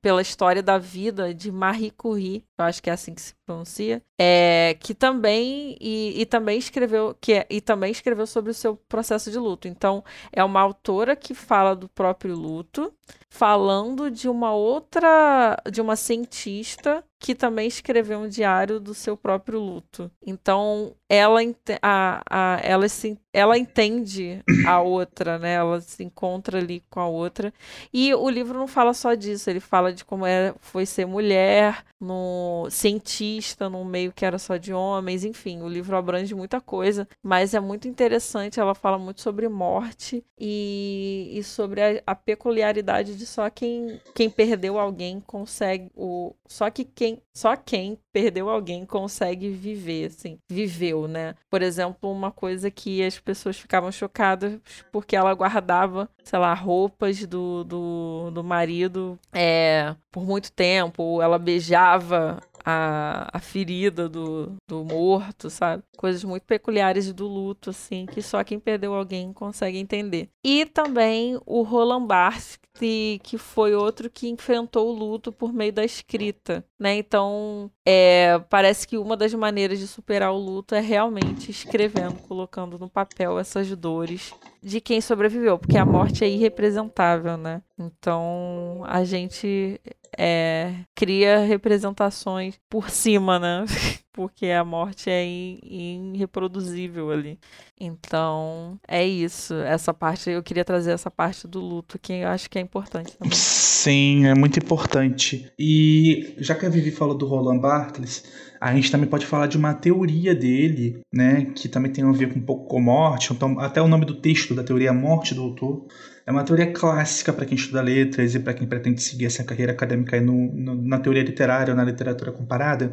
[0.00, 4.02] pela história da vida de Marie Curie, eu acho que é assim que se pronuncia,
[4.18, 8.76] é, que também e, e também escreveu que é- e também escreveu sobre o seu
[8.88, 9.68] processo de luto.
[9.68, 12.92] Então é uma autora que fala do próprio luto,
[13.30, 19.58] falando de uma outra, de uma cientista que também escreveu um diário do seu próprio
[19.58, 20.10] luto.
[20.24, 21.40] Então ela,
[21.82, 25.54] a, a, ela, se, ela entende a outra, né?
[25.54, 27.52] Ela se encontra ali com a outra.
[27.92, 31.84] E o livro não fala só disso, ele fala de como é, foi ser mulher,
[32.00, 37.08] no cientista, num meio que era só de homens, enfim, o livro abrange muita coisa,
[37.22, 43.16] mas é muito interessante, ela fala muito sobre morte e, e sobre a, a peculiaridade
[43.16, 48.84] de só quem, quem perdeu alguém consegue o só que quem só quem perdeu alguém
[48.84, 51.34] consegue viver, assim, viveu, né?
[51.50, 54.58] Por exemplo, uma coisa que as pessoas ficavam chocadas
[54.92, 61.38] porque ela guardava, sei lá, roupas do, do, do marido é, por muito tempo, ela
[61.38, 62.40] beijava
[62.70, 65.82] a, a ferida do, do morto, sabe?
[65.96, 70.28] Coisas muito peculiares do luto, assim, que só quem perdeu alguém consegue entender.
[70.44, 75.82] E também o Roland Barthes, que, foi outro que enfrentou o luto por meio da
[75.82, 76.94] escrita, né?
[76.96, 82.78] Então, é, parece que uma das maneiras de superar o luto é realmente escrevendo, colocando
[82.78, 87.62] no papel essas dores de quem sobreviveu, porque a morte é irrepresentável, né?
[87.78, 89.80] Então, a gente
[90.16, 93.64] é, cria representações por cima, né?
[94.12, 97.38] Porque a morte é irreproduzível ali.
[97.80, 99.54] Então, é isso.
[99.54, 103.16] Essa parte, eu queria trazer essa parte do luto, que eu acho que é importante
[103.16, 103.32] também.
[103.32, 105.52] Sim, é muito importante.
[105.56, 108.24] E já que a Vivi falou do Roland Barthes,
[108.60, 112.32] a gente também pode falar de uma teoria dele, né, que também tem a ver
[112.32, 113.32] com um pouco com morte.
[113.32, 115.86] Então, até o nome do texto da teoria é Morte do Autor.
[116.28, 119.72] É uma teoria clássica para quem estuda letras e para quem pretende seguir essa carreira
[119.72, 122.92] acadêmica no, no- na teoria literária ou na literatura comparada,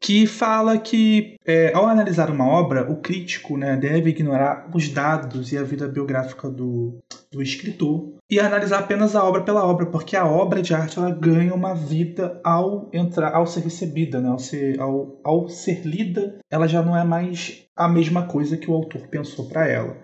[0.00, 5.52] que fala que é, ao analisar uma obra, o crítico né, deve ignorar os dados
[5.52, 6.98] e a vida biográfica do,
[7.30, 11.12] do escritor e analisar apenas a obra pela obra, porque a obra de arte ela
[11.12, 14.30] ganha uma vida ao entrar, ao ser recebida, né?
[14.30, 18.68] ao, ser, ao, ao ser lida, ela já não é mais a mesma coisa que
[18.68, 19.96] o autor pensou para ela.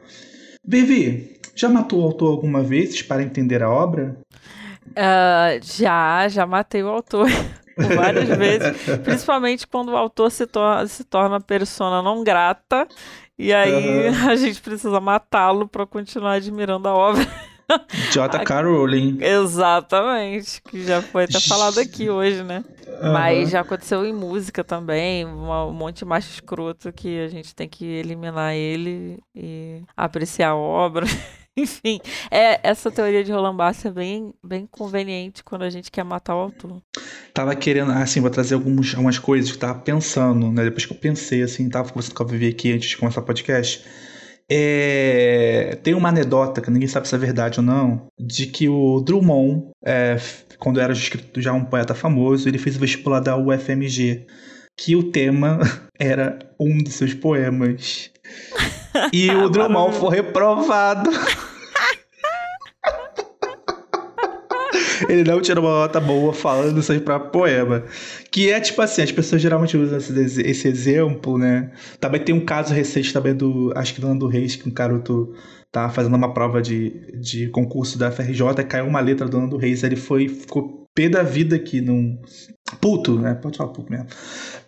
[0.64, 4.16] Vivi, já matou o autor alguma vez para entender a obra?
[4.96, 7.28] Ah, já, já matei o autor
[7.96, 8.72] várias vezes.
[9.02, 12.86] Principalmente quando o autor se, tor se torna persona não grata.
[13.38, 14.30] E aí Aham.
[14.30, 17.26] a gente precisa matá-lo para continuar admirando a obra.
[18.12, 18.62] J.K.
[18.62, 19.18] Rowling.
[19.22, 20.60] Exatamente.
[20.62, 22.62] Que já foi até falado aqui hoje, né?
[23.12, 23.50] Mas Aham.
[23.50, 27.84] já aconteceu em música também, um monte de macho escroto que a gente tem que
[27.84, 31.06] eliminar ele e apreciar a obra.
[31.56, 32.00] Enfim,
[32.30, 36.34] é, essa teoria de Roland Barthes é bem, bem conveniente quando a gente quer matar
[36.34, 36.82] o autor.
[37.32, 40.64] Tava querendo, assim, vou trazer alguns, algumas coisas que eu tava pensando, né?
[40.64, 43.24] Depois que eu pensei, assim, tava conversando com a Vivi aqui antes de começar o
[43.24, 43.84] podcast.
[44.50, 49.00] É, tem uma anedota, que ninguém sabe se é verdade ou não, de que o
[49.00, 50.16] Drummond, é,
[50.58, 54.26] quando era já um poeta famoso, ele fez o vestibular da UFMG,
[54.76, 55.60] que o tema
[55.98, 58.10] era um dos seus poemas.
[59.12, 61.10] E o Drummond foi reprovado.
[65.08, 67.84] Ele não tirou uma nota boa falando isso aí pra poema.
[68.30, 71.70] Que é tipo assim, as pessoas geralmente usam esse, esse exemplo, né?
[72.00, 73.72] Também tem um caso recente também do.
[73.76, 75.34] Acho que do Nando Reis, que um garoto
[75.70, 76.90] tá fazendo uma prova de,
[77.20, 81.22] de concurso da FRJ, caiu uma letra do Nando Reis, ele foi, ficou pé da
[81.22, 82.18] vida aqui num.
[82.80, 83.34] Puto, né?
[83.34, 84.06] Pode falar puto mesmo.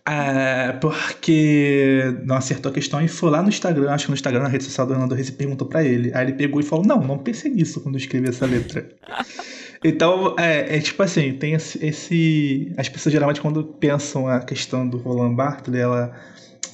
[0.04, 4.42] É, porque não acertou a questão e foi lá no Instagram, acho que no Instagram,
[4.42, 6.12] na rede social do Nando Reis, e perguntou pra ele.
[6.14, 8.88] Aí ele pegou e falou: Não, não pensei nisso quando eu escrevi essa letra.
[9.84, 14.96] Então, é, é, tipo assim, tem esse, As pessoas geralmente, quando pensam a questão do
[14.98, 16.12] Roland Barthes, ela,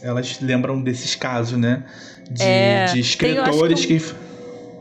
[0.03, 1.85] elas lembram desses casos, né?
[2.31, 4.03] De, É, de escritores eu que.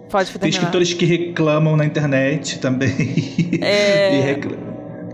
[0.10, 2.92] Pode Tem escritores que reclamam na internet também.
[3.62, 4.18] É.
[4.18, 4.58] E recla-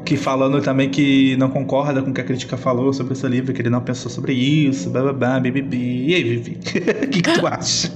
[0.05, 3.53] Que falando também que não concorda com o que a crítica falou sobre esse livro,
[3.53, 6.05] que ele não pensou sobre isso, blá blá blá, bibibi.
[6.09, 6.57] E aí, Vivi?
[7.03, 7.91] O que, que tu acha?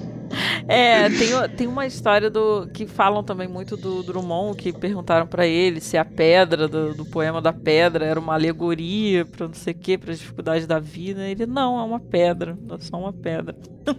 [0.68, 5.46] É, tem, tem uma história do que falam também muito do Drummond, que perguntaram pra
[5.46, 9.74] ele se a pedra do, do poema da pedra era uma alegoria pra não sei
[9.74, 11.22] o que, para as dificuldades da vida.
[11.28, 13.56] Ele não, é uma pedra, é só uma pedra.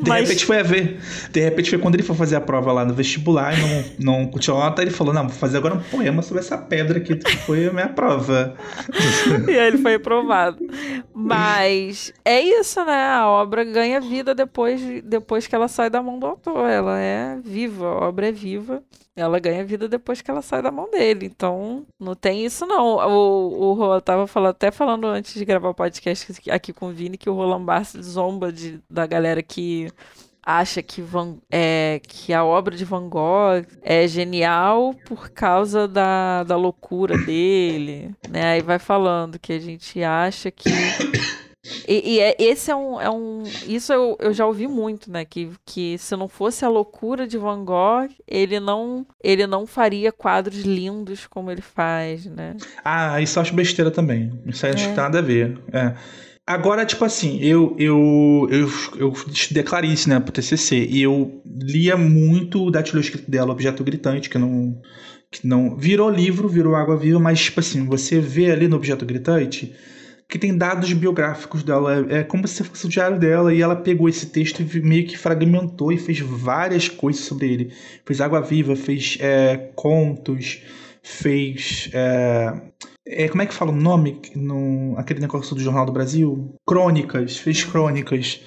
[0.00, 1.00] De Mas- repente foi a ver.
[1.30, 3.84] De repente foi quando ele foi fazer a prova lá no vestibular e não,
[4.22, 6.98] não curtiu a nota, ele falou: Não, vou fazer agora um poema sobre essa pedra
[6.98, 8.54] aqui que foi a minha prova.
[9.46, 10.58] e aí ele foi aprovado.
[11.14, 13.06] Mas é isso, né?
[13.14, 16.68] A obra ganha vida depois, depois que ela sai da mão do autor.
[16.68, 18.82] Ela é viva, a obra é viva.
[19.14, 21.26] Ela ganha vida depois que ela sai da mão dele.
[21.26, 22.96] Então, não tem isso, não.
[22.96, 27.18] O, o tava falando, até falando antes de gravar o podcast aqui com o Vini,
[27.18, 29.88] que o Roland Barthes zomba de, da galera que
[30.44, 36.42] acha que, Van, é, que a obra de Van Gogh é genial por causa da,
[36.42, 38.54] da loucura dele, né?
[38.54, 40.68] Aí vai falando que a gente acha que
[41.86, 43.42] e, e é- esse é um, é um.
[43.68, 45.24] Isso eu, eu já ouvi muito, né?
[45.24, 50.10] Que, que se não fosse a loucura de Van Gogh, ele não, ele não faria
[50.10, 52.56] quadros lindos como ele faz, né?
[52.84, 54.32] Ah, isso eu acho besteira também.
[54.46, 54.88] Isso aí acho É.
[54.88, 55.58] que tem nada a ver.
[55.72, 55.94] É.
[56.44, 61.96] Agora, tipo assim, eu, eu, eu, eu estudei Clarice, né, pro TCC, e eu lia
[61.96, 64.76] muito o datiloscrito dela, Objeto Gritante, que não,
[65.30, 65.76] que não...
[65.76, 69.72] Virou livro, virou água viva, mas, tipo assim, você vê ali no Objeto Gritante
[70.32, 74.08] que tem dados biográficos dela, é, como se fosse o diário dela, e ela pegou
[74.08, 77.72] esse texto e meio que fragmentou e fez várias coisas sobre ele.
[78.06, 80.62] Fez Água Viva, fez é, contos,
[81.02, 81.90] fez...
[81.92, 82.62] é,
[83.06, 86.54] é, como é que fala o nome no aquele negócio do Jornal do Brasil?
[86.66, 88.40] Crônicas, fez crônicas.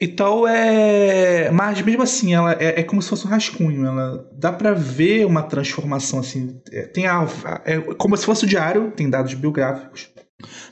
[0.00, 1.50] Então é.
[1.50, 3.84] Mas mesmo assim, ela é, é como se fosse um rascunho.
[3.84, 6.58] Ela dá pra ver uma transformação assim.
[6.72, 7.24] É, tem a,
[7.66, 10.11] é como se fosse o diário, tem dados biográficos.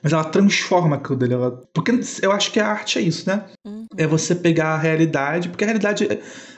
[0.02, 1.34] Mas ela transforma aquilo dele.
[1.34, 1.92] Ela, porque
[2.22, 3.44] eu acho que a arte é isso, né?
[3.64, 3.86] Uhum.
[3.96, 5.48] É você pegar a realidade.
[5.48, 6.06] Porque a realidade.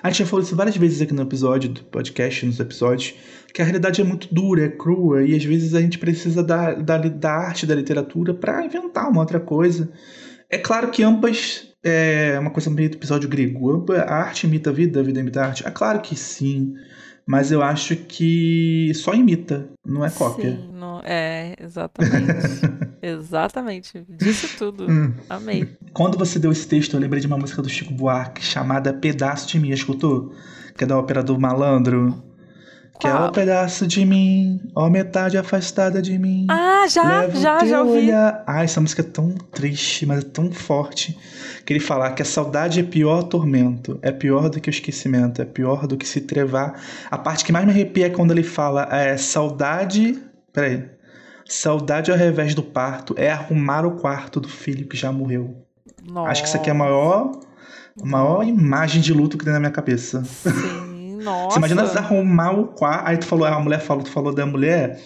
[0.02, 3.14] A gente já falou isso várias vezes aqui no episódio do podcast, nos episódios
[3.52, 6.72] que a realidade é muito dura, é crua, e às vezes a gente precisa da,
[6.72, 9.90] da, da arte, da literatura, para inventar uma outra coisa.
[10.48, 11.68] É claro que ambas.
[11.84, 13.92] É uma coisa meio do episódio grego.
[13.92, 15.66] A arte imita a vida, a vida imita a arte.
[15.66, 16.74] É claro que sim.
[17.26, 20.56] Mas eu acho que só imita, não é cópia.
[20.56, 22.60] Sim, não, é, exatamente.
[23.00, 24.04] exatamente.
[24.18, 24.90] Disse tudo.
[24.90, 25.14] Hum.
[25.30, 25.68] Amei.
[25.92, 29.46] Quando você deu esse texto, eu lembrei de uma música do Chico Buarque chamada Pedaço
[29.48, 30.32] de Mim, escutou?
[30.76, 32.31] Que é da ópera do Malandro.
[33.00, 36.46] Que é o pedaço de mim, ó metade afastada de mim.
[36.48, 37.98] Ah, já, Leva já, já ouvi.
[37.98, 38.44] olhar.
[38.46, 41.18] Ah, essa música é tão triste, mas é tão forte.
[41.66, 45.42] Que ele fala que a saudade é pior tormento, é pior do que o esquecimento,
[45.42, 46.80] é pior do que se trevar.
[47.10, 50.16] A parte que mais me arrepia é quando ele fala é saudade.
[50.52, 50.84] Peraí.
[51.48, 55.56] Saudade ao revés do parto é arrumar o quarto do filho que já morreu.
[56.26, 57.32] Acho que isso aqui é a maior,
[58.00, 60.22] a maior imagem de luto que tem na minha cabeça.
[60.24, 60.91] Sim,
[61.22, 61.52] nossa.
[61.52, 63.06] Você imagina arrumar o quarto.
[63.06, 65.00] Aí tu falou, a mulher falou, tu falou da mulher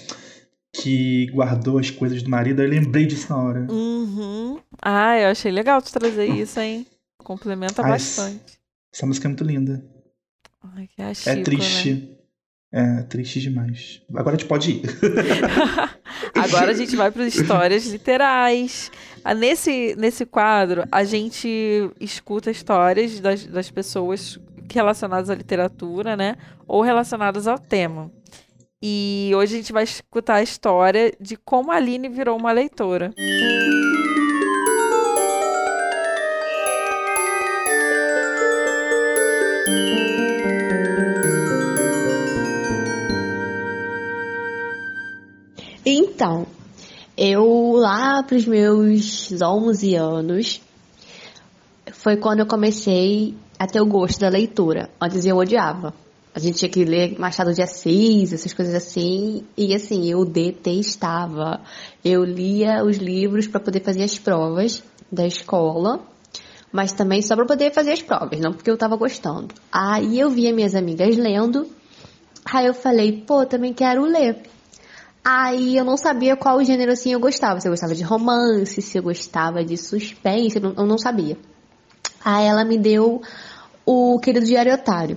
[0.72, 3.66] que guardou as coisas do marido, eu lembrei disso na hora.
[3.70, 4.58] Uhum.
[4.80, 6.86] Ah, eu achei legal tu trazer isso, hein?
[7.18, 8.58] Complementa Ai, bastante.
[8.92, 9.84] Essa música é muito linda.
[10.76, 12.12] Ai, que é, a é Chico, triste.
[12.72, 14.02] É triste demais.
[14.14, 14.82] Agora a gente pode ir.
[14.82, 14.92] Né?
[16.34, 18.90] Agora a gente vai para histórias literais.
[19.24, 21.48] Ah, Nesse, nesse quadro, a gente
[22.00, 24.38] escuta histórias das, das pessoas
[24.74, 26.36] relacionadas à literatura, né?
[26.66, 28.10] Ou relacionadas ao tema.
[28.82, 33.12] E hoje a gente vai escutar a história de como a Aline virou uma leitora.
[45.88, 46.46] Então,
[47.16, 50.60] eu lá para os meus 11 anos
[51.92, 54.90] foi quando eu comecei a ter o gosto da leitura.
[55.00, 55.94] Antes eu odiava.
[56.34, 61.62] A gente tinha que ler Machado de Assis, essas coisas assim, e assim, eu detestava.
[62.04, 66.00] Eu lia os livros para poder fazer as provas da escola,
[66.70, 69.54] mas também só para poder fazer as provas, não porque eu tava gostando.
[69.72, 71.66] Aí eu via minhas amigas lendo,
[72.44, 74.42] aí eu falei, pô, também quero ler.
[75.24, 78.98] Aí eu não sabia qual gênero assim eu gostava, se eu gostava de romance, se
[78.98, 81.38] eu gostava de suspense, eu não sabia.
[82.26, 83.22] Aí ela me deu
[83.86, 85.16] o Querido Diário Otário.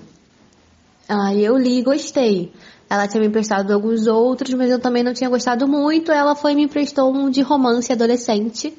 [1.08, 2.54] Aí eu li e gostei.
[2.88, 6.12] Ela tinha me emprestado alguns outros, mas eu também não tinha gostado muito.
[6.12, 8.78] Ela foi me emprestou um de romance adolescente,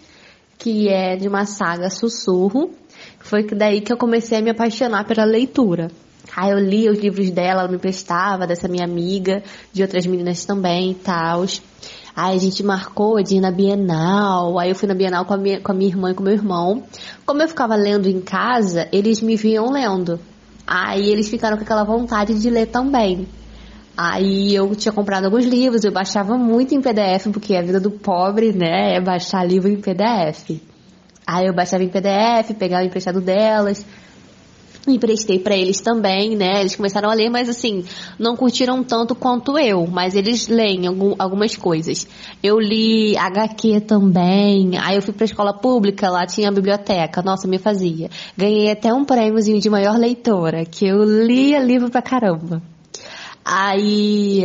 [0.57, 2.71] que é de uma saga Sussurro.
[3.19, 5.91] Foi daí que eu comecei a me apaixonar pela leitura.
[6.37, 10.45] Aí eu li os livros dela, ela me emprestava, dessa minha amiga, de outras meninas
[10.45, 11.45] também e tal.
[12.15, 14.59] Aí a gente marcou de ir na Bienal.
[14.59, 16.33] Aí eu fui na Bienal com a minha, com a minha irmã e com meu
[16.33, 16.83] irmão.
[17.25, 20.19] Como eu ficava lendo em casa, eles me viam lendo.
[20.67, 23.27] Aí eles ficaram com aquela vontade de ler também.
[23.97, 27.91] Aí eu tinha comprado alguns livros, eu baixava muito em PDF, porque a vida do
[27.91, 30.59] pobre, né, é baixar livro em PDF.
[31.27, 33.85] Aí eu baixava em PDF, pegava o emprestado delas,
[34.87, 36.61] emprestei para eles também, né?
[36.61, 37.85] Eles começaram a ler, mas assim,
[38.19, 42.07] não curtiram tanto quanto eu, mas eles leem algum, algumas coisas.
[42.43, 47.47] Eu li HQ também, aí eu fui pra escola pública, lá tinha a biblioteca, nossa,
[47.47, 48.09] me fazia.
[48.37, 52.63] Ganhei até um prêmiozinho de maior leitora, que eu lia livro pra caramba.
[53.45, 54.45] Aí,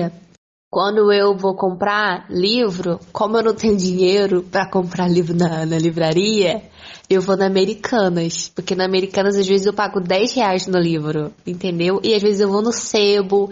[0.70, 5.78] quando eu vou comprar livro, como eu não tenho dinheiro para comprar livro na, na
[5.78, 6.62] livraria,
[7.10, 8.50] eu vou na Americanas.
[8.50, 12.00] Porque na Americanas, às vezes, eu pago 10 reais no livro, entendeu?
[12.04, 13.50] E às vezes eu vou no sebo.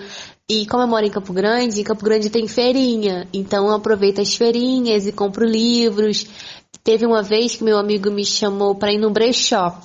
[0.49, 3.27] E como eu moro em Campo Grande, em Campo Grande tem feirinha.
[3.34, 6.27] Então eu aproveito as feirinhas e compro livros.
[6.84, 9.77] Teve uma vez que meu amigo me chamou para ir no brechó.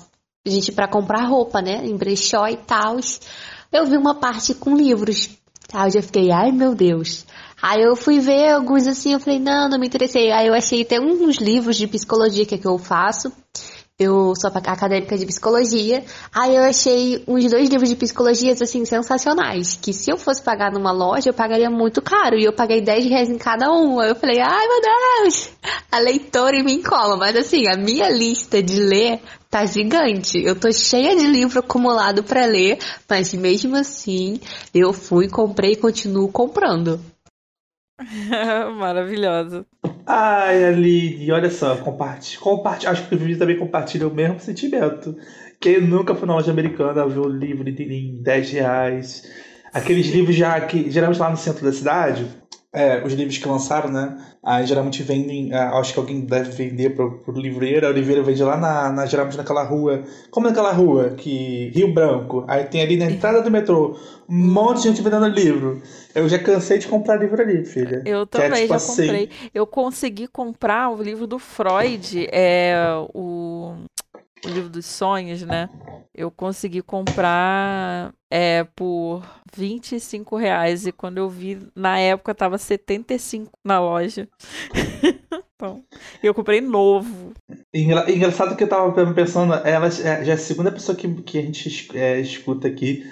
[0.47, 1.87] A gente para comprar roupa, né?
[1.87, 2.97] Em brechó e tal.
[3.71, 5.31] Eu vi uma parte com livros.
[5.73, 7.25] Aí eu já fiquei, ai meu Deus.
[7.61, 10.31] Aí eu fui ver alguns assim, eu falei, não, não me interessei.
[10.31, 13.33] Aí eu achei até uns livros de psicologia que é que eu faço.
[13.99, 16.05] Eu sou acadêmica de psicologia.
[16.33, 19.77] Aí eu achei uns dois livros de psicologia, assim, sensacionais.
[19.83, 22.39] Que se eu fosse pagar numa loja, eu pagaria muito caro.
[22.39, 23.99] E eu paguei 10 reais em cada um.
[23.99, 25.51] Aí eu falei, ai meu Deus!
[25.91, 27.17] A leitora e me encola.
[27.17, 30.41] Mas assim, a minha lista de ler tá gigante.
[30.45, 32.79] Eu tô cheia de livro acumulado para ler.
[33.11, 34.39] Mas mesmo assim,
[34.73, 37.01] eu fui, comprei e continuo comprando.
[38.79, 39.67] Maravilhosa.
[40.07, 45.17] Ai, Aline, olha só, compartilha, compartilha, acho que o vídeo também compartilha o mesmo sentimento.
[45.61, 49.23] Quem nunca foi na loja americana viu o livro de 10 reais.
[49.73, 52.27] Aqueles livros já que geralmente lá no centro da cidade,
[52.73, 54.17] é, os livros que lançaram, né?
[54.45, 58.43] Aí geralmente vendem, é, acho que alguém deve vender pro, pro livreiro, a livreira vende
[58.43, 62.97] lá na, na, geralmente naquela rua, como naquela rua, que Rio Branco, aí tem ali
[62.97, 63.97] na entrada do metrô,
[64.29, 65.83] um monte de gente vendendo livro.
[66.19, 68.03] Eu já cansei de comprar livro ali, filha.
[68.05, 69.03] Eu também é, tipo, já assim...
[69.03, 69.31] comprei.
[69.55, 72.75] Eu consegui comprar o livro do Freud, é
[73.15, 73.75] o
[74.45, 75.69] o livro dos sonhos, né?
[76.15, 80.87] Eu consegui comprar é, por 25 reais.
[80.87, 84.29] E quando eu vi, na época, tava 75 na loja.
[85.57, 85.83] então,
[86.23, 87.33] eu comprei novo.
[87.73, 91.43] Engraçado que eu tava pensando, ela é, já é a segunda pessoa que, que a
[91.43, 93.05] gente é, escuta aqui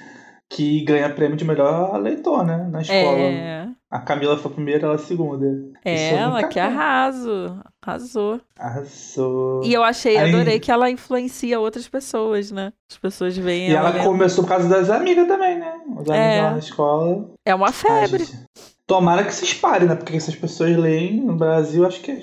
[0.49, 2.69] que ganha prêmio de melhor leitor, né?
[2.71, 3.19] Na escola.
[3.19, 3.69] É.
[3.91, 5.47] A Camila foi a primeira, ela a segunda.
[5.85, 7.59] É, ela que arraso.
[7.81, 8.41] Arrasou.
[8.59, 9.63] Arrasou.
[9.65, 10.29] E eu achei, Aí...
[10.29, 12.73] adorei que ela influencia outras pessoas, né?
[12.91, 13.71] As pessoas veem.
[13.71, 15.73] E ela, ela começou por causa das amigas também, né?
[15.87, 16.43] Os amigos é.
[16.43, 17.31] lá na escola.
[17.45, 18.25] É uma febre.
[18.87, 19.95] Tomara que se espalhe, né?
[19.95, 22.21] Porque essas pessoas leem no Brasil, acho que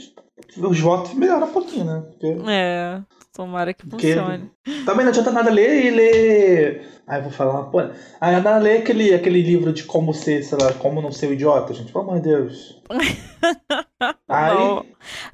[0.57, 2.03] os votos melhoram um pouquinho, né?
[2.09, 2.37] Porque...
[2.49, 3.01] É.
[3.33, 4.51] Tomara que funcione.
[4.63, 6.87] Porque também não adianta nada ler e ler.
[7.07, 7.91] Aí eu vou falar uma porra.
[8.21, 11.33] Aí nada ler aquele, aquele livro de como ser, sei lá, como não ser um
[11.33, 11.91] idiota, gente.
[11.91, 12.79] Pelo amor de Deus.
[14.29, 14.85] aí, não.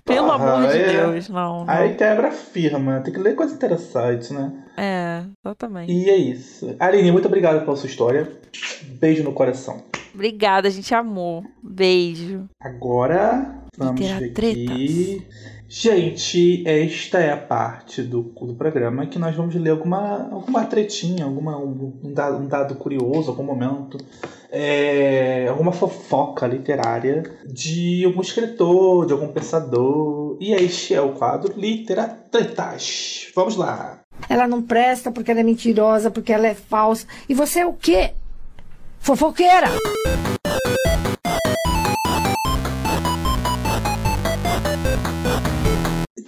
[0.06, 1.74] Pelo porra, amor de aí, Deus, não, não.
[1.74, 3.02] Aí quebra firma.
[3.02, 4.52] Tem que ler coisas interessantes, né?
[4.78, 5.92] É, exatamente.
[5.92, 6.74] E é isso.
[6.80, 8.32] Aline, muito obrigado pela sua história.
[8.98, 9.84] Beijo no coração.
[10.14, 11.44] Obrigada, a gente amou.
[11.62, 12.46] Beijo.
[12.62, 15.28] Agora, vamos ver aqui.
[15.72, 21.26] Gente, esta é a parte do, do programa que nós vamos ler alguma, alguma tretinha,
[21.26, 23.96] alguma, um, dado, um dado curioso, algum momento,
[24.52, 30.38] é, alguma fofoca literária de algum escritor, de algum pensador.
[30.40, 33.32] E este é o quadro Literatretas.
[33.36, 34.00] Vamos lá.
[34.28, 37.06] Ela não presta porque ela é mentirosa, porque ela é falsa.
[37.30, 38.14] E você é o quê?
[38.98, 39.70] Fofoqueira!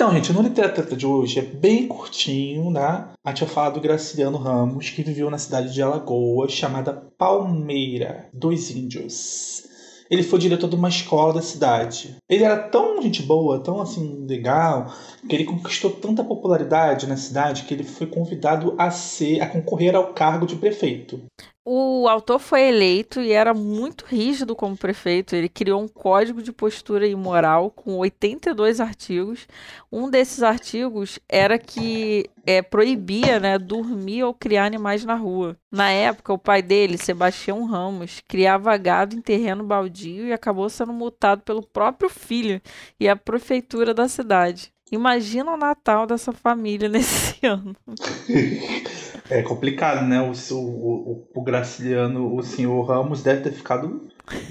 [0.01, 3.09] Então, gente, no literatura de hoje é bem curtinho, né?
[3.23, 8.27] A gente vai falar do Graciliano Ramos, que viveu na cidade de Alagoas, chamada Palmeira
[8.33, 9.61] dos Índios.
[10.09, 12.15] Ele foi diretor de uma escola da cidade.
[12.27, 14.91] Ele era tão gente boa, tão assim legal,
[15.29, 19.95] que ele conquistou tanta popularidade na cidade que ele foi convidado a ser, a concorrer
[19.95, 21.21] ao cargo de prefeito.
[21.63, 25.35] O autor foi eleito e era muito rígido como prefeito.
[25.35, 29.47] Ele criou um código de postura imoral com 82 artigos.
[29.91, 35.55] Um desses artigos era que é, proibia né, dormir ou criar animais na rua.
[35.71, 40.91] Na época, o pai dele, Sebastião Ramos, criava gado em terreno baldio e acabou sendo
[40.91, 42.59] multado pelo próprio filho
[42.99, 44.73] e a prefeitura da cidade.
[44.91, 47.75] Imagina o Natal dessa família nesse ano.
[49.31, 50.21] É complicado, né?
[50.21, 54.09] O, o, o, Graciliano, o senhor Ramos, deve ter ficado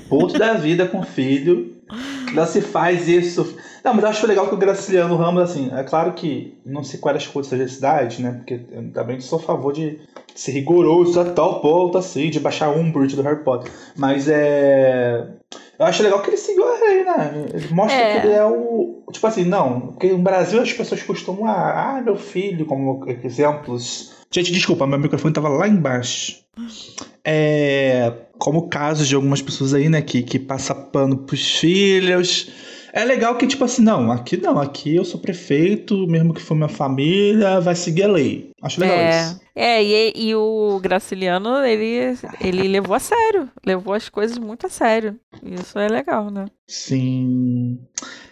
[0.09, 1.77] puto da vida com o filho.
[2.33, 3.59] Não se faz isso.
[3.85, 6.99] Não, mas eu acho legal que o Graciliano Ramos, assim, é claro que não sei
[6.99, 8.33] quais as coisas da cidade, né?
[8.33, 10.01] Porque eu também sou a favor de
[10.35, 13.71] ser rigoroso a tal ponto, assim, de baixar um Umbridge do Harry Potter.
[13.95, 15.27] Mas é.
[15.81, 17.47] Eu acho legal que ele seguiu a rei, né?
[17.55, 18.21] Ele mostra É.
[18.21, 19.03] que ele é o.
[19.11, 19.81] Tipo assim, não.
[19.81, 21.47] Porque no Brasil as pessoas costumam.
[21.47, 24.13] Ah, ah, meu filho, como exemplos.
[24.31, 26.37] Gente, desculpa, meu microfone tava lá embaixo.
[27.25, 28.13] É.
[28.39, 30.03] Como casos de algumas pessoas aí, né?
[30.03, 32.51] Que, que passa pano pros filhos.
[32.93, 36.57] É legal que, tipo assim, não, aqui não, aqui eu sou prefeito, mesmo que for
[36.57, 38.51] minha família, vai seguir a lei.
[38.61, 39.41] Acho legal É, isso.
[39.61, 43.49] É e, e o Graciliano, ele, ele levou a sério.
[43.65, 45.19] Levou as coisas muito a sério.
[45.43, 46.47] Isso é legal, né?
[46.67, 47.79] Sim.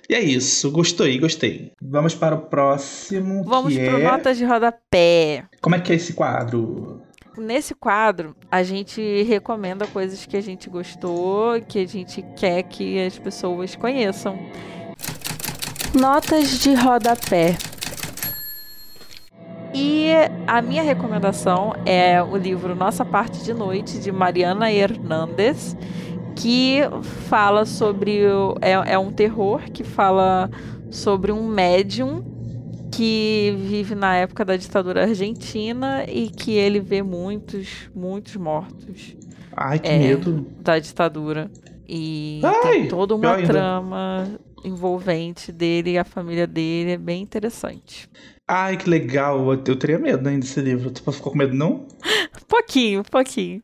[0.09, 1.73] E é isso, gostei, gostei.
[1.83, 3.45] Vamos para o próximo.
[3.45, 4.03] Vamos que pro é...
[4.03, 5.45] Notas de Rodapé.
[5.61, 7.03] Como é que é esse quadro?
[7.37, 13.05] Nesse quadro, a gente recomenda coisas que a gente gostou, que a gente quer que
[13.05, 14.39] as pessoas conheçam.
[15.95, 17.57] Notas de rodapé.
[19.81, 20.09] E
[20.45, 25.77] a minha recomendação é o livro Nossa Parte de Noite, de Mariana Hernandes,
[26.35, 26.81] que
[27.29, 28.23] fala sobre.
[28.61, 30.51] É, é um terror que fala
[30.91, 32.25] sobre um médium
[32.91, 39.15] que vive na época da ditadura argentina e que ele vê muitos, muitos mortos
[39.57, 39.97] Ai, que É.
[39.97, 40.45] medo.
[40.61, 41.49] da ditadura.
[41.89, 44.27] E Ai, tem toda uma trama
[44.65, 48.09] envolvente dele e a família dele, é bem interessante.
[48.49, 49.53] Ai, que legal.
[49.53, 50.91] Eu, eu teria medo ainda desse livro.
[50.91, 51.87] Tu ficou com medo, não?
[52.49, 53.63] Pouquinho, pouquinho.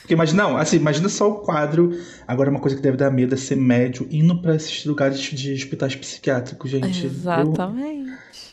[0.00, 1.90] Porque imagina, não, assim, imagina só o quadro.
[2.26, 5.52] Agora, uma coisa que deve dar medo é ser médio indo pra esses lugares de
[5.52, 7.04] hospitais psiquiátricos, gente.
[7.04, 8.12] Eu, Exatamente.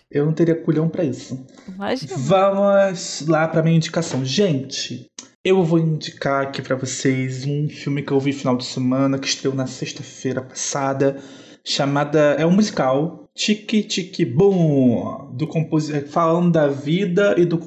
[0.09, 1.45] eu não teria culhão pra isso.
[1.67, 2.17] Imagina.
[2.17, 4.23] Vamos lá pra minha indicação.
[4.25, 5.07] Gente,
[5.43, 9.27] eu vou indicar aqui pra vocês um filme que eu vi final de semana, que
[9.27, 11.17] estreou na sexta-feira passada,
[11.65, 12.35] chamada.
[12.37, 13.20] É um musical.
[13.33, 15.47] Tiki Tiki Boom, do
[16.09, 17.57] falando da vida e do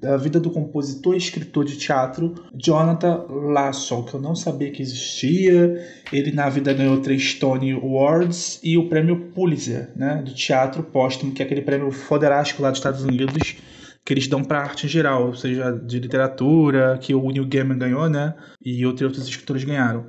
[0.00, 4.80] da vida do compositor e escritor de teatro Jonathan Lasso, que eu não sabia que
[4.80, 5.84] existia.
[6.12, 11.32] Ele na vida ganhou três Tony Awards e o prêmio Pulitzer, né, do teatro póstumo,
[11.32, 13.56] que é aquele prêmio foderástico lá dos Estados Unidos
[14.04, 17.78] que eles dão pra arte em geral, ou seja, de literatura, que o Neil Gaiman
[17.78, 18.34] ganhou, né?
[18.64, 20.06] E outros outros escritores ganharam.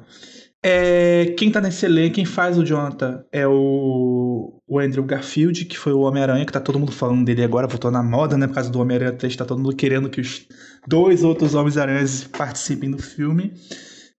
[0.64, 5.76] É, quem tá nesse elenco, quem faz o Jonathan é o, o Andrew Garfield, que
[5.78, 8.46] foi o Homem-Aranha, que tá todo mundo falando dele agora, voltou na moda, né?
[8.48, 10.46] Por causa do Homem-Aranha 3, tá todo mundo querendo que os
[10.88, 13.54] dois outros Homens-Aranhas participem do filme.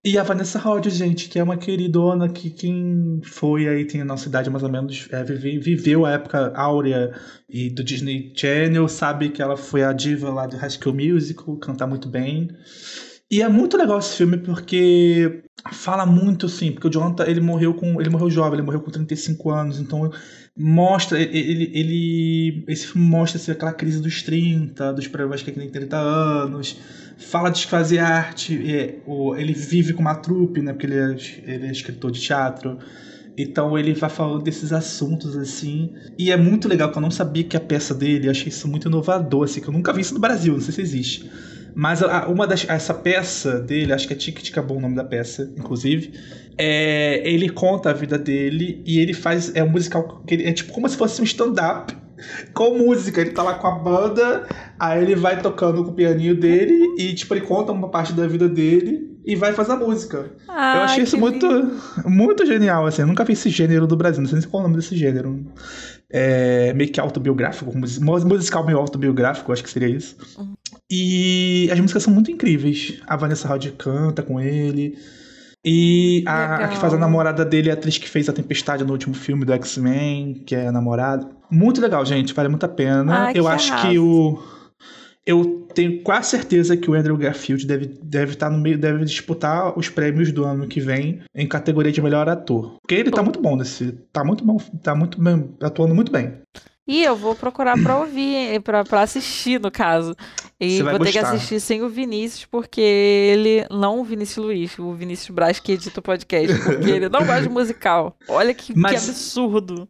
[0.04, 4.04] E a Vanessa Hudgens, gente, que é uma queridona que quem foi aí, tem a
[4.04, 7.12] nossa idade mais ou menos, é, vive- viveu a época áurea
[7.48, 11.86] e do Disney Channel, sabe que ela foi a diva lá do School Musical, canta
[11.86, 12.48] muito bem.
[13.32, 17.72] E é muito legal esse filme porque fala muito assim, porque o Jonathan, ele morreu
[17.72, 20.12] com, ele morreu jovem, ele morreu com 35 anos, então
[20.54, 25.60] mostra ele, ele, esse filme mostra assim, aquela crise dos 30, dos problemas que ele
[25.60, 26.78] tem 30 anos,
[27.16, 31.16] fala de fazer arte, é, o, ele vive com uma trupe, né, porque ele é,
[31.46, 32.78] ele é escritor de teatro.
[33.34, 35.94] Então ele vai falando desses assuntos assim.
[36.18, 38.88] E é muito legal que eu não sabia que a peça dele, achei isso muito
[38.88, 41.30] inovador, assim, que eu nunca vi isso no Brasil, não sei se existe.
[41.74, 44.94] Mas a- uma das, essa peça dele, acho que é Tic Tica Bom o nome
[44.96, 46.12] da peça, inclusive,
[46.58, 49.54] é, ele conta a vida dele e ele faz.
[49.54, 51.96] É um musical que ele, é tipo como se fosse um stand-up
[52.52, 53.20] com música.
[53.20, 54.46] Ele tá lá com a banda,
[54.78, 58.26] aí ele vai tocando com o pianinho dele e, tipo, ele conta uma parte da
[58.26, 60.18] vida dele e vai fazer a música.
[60.18, 61.80] eu Ah, achei isso muito, lindo.
[62.06, 63.02] muito genial, assim.
[63.02, 64.96] Eu nunca vi esse gênero do Brasil, não sei nem qual é o nome desse
[64.96, 65.44] gênero.
[66.10, 70.16] É, meio que autobiográfico, mus- musical meio autobiográfico, acho que seria isso.
[70.94, 73.00] E as músicas são muito incríveis.
[73.06, 74.98] A Vanessa Hudgens canta com ele.
[75.64, 78.84] E a, a que faz a namorada dele é a atriz que fez a Tempestade
[78.84, 81.26] no último filme do X-Men, que é a namorada.
[81.50, 82.34] Muito legal, gente.
[82.34, 83.26] Vale muito a pena.
[83.26, 83.88] Ai, Eu que acho arraso.
[83.88, 84.42] que o.
[85.24, 89.78] Eu tenho quase certeza que o Andrew Garfield deve, deve estar no meio, deve disputar
[89.78, 92.76] os prêmios do ano que vem em categoria de melhor ator.
[92.82, 93.24] Porque ele tá Bom.
[93.24, 93.92] muito bom nesse.
[94.12, 94.58] Tá muito bom.
[94.82, 96.34] Tá muito bem, atuando muito bem.
[96.86, 100.16] E eu vou procurar pra ouvir, pra, pra assistir, no caso.
[100.60, 103.64] E Você vou ter que assistir sem o Vinícius, porque ele.
[103.70, 107.42] Não o Vinícius Luiz, o Vinícius Braz que edita o podcast, porque ele não gosta
[107.42, 108.16] de musical.
[108.28, 109.88] Olha que, que Mas- absurdo.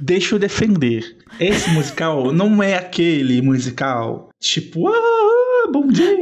[0.00, 1.16] Deixa eu defender.
[1.38, 6.18] Esse musical não é aquele musical tipo, ah, bom dia.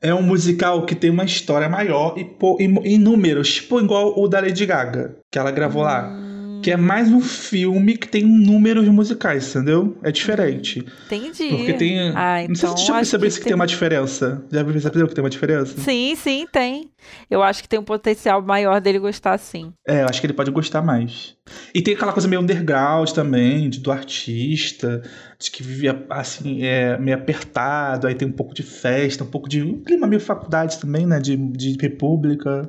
[0.00, 4.14] É um musical que tem uma história maior e, pô, em, em números, tipo igual
[4.16, 6.25] o da Lady Gaga, que ela gravou lá.
[6.66, 9.96] Que é mais um filme que tem números musicais, entendeu?
[10.02, 10.84] É diferente.
[11.06, 11.48] Entendi.
[11.50, 12.08] Porque tem.
[12.08, 14.44] Ah, não sei se então você já percebeu que isso que tem uma diferença.
[14.50, 15.80] Já percebeu que tem uma diferença?
[15.80, 16.90] Sim, sim, tem.
[17.30, 19.72] Eu acho que tem um potencial maior dele gostar, sim.
[19.86, 21.36] É, eu acho que ele pode gostar mais.
[21.72, 25.02] E tem aquela coisa meio underground também, de, do artista,
[25.38, 29.48] de que vivia assim, é, meio apertado, aí tem um pouco de festa, um pouco
[29.48, 29.62] de.
[29.62, 31.20] um clima meio faculdade também, né?
[31.20, 32.68] De, de república.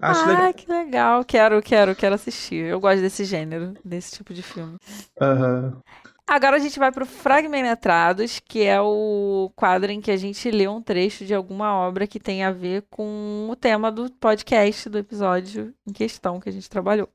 [0.00, 0.54] Acho ah, legal.
[0.54, 1.24] que legal.
[1.24, 2.66] Quero, quero, quero assistir.
[2.66, 4.78] Eu gosto desse gênero, desse tipo de filme.
[5.20, 5.82] Aham.
[6.28, 10.68] Agora a gente vai pro Fragmentados, que é o quadro em que a gente lê
[10.68, 14.98] um trecho de alguma obra que tem a ver com o tema do podcast, do
[14.98, 17.08] episódio em questão que a gente trabalhou.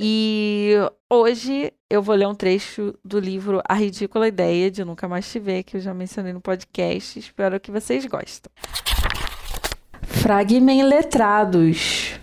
[0.00, 0.76] E
[1.10, 5.38] hoje eu vou ler um trecho do livro A Ridícula Ideia de Nunca Mais Te
[5.38, 7.18] Ver, que eu já mencionei no podcast.
[7.18, 8.50] Espero que vocês gostem.
[10.28, 12.20] Fragmentados.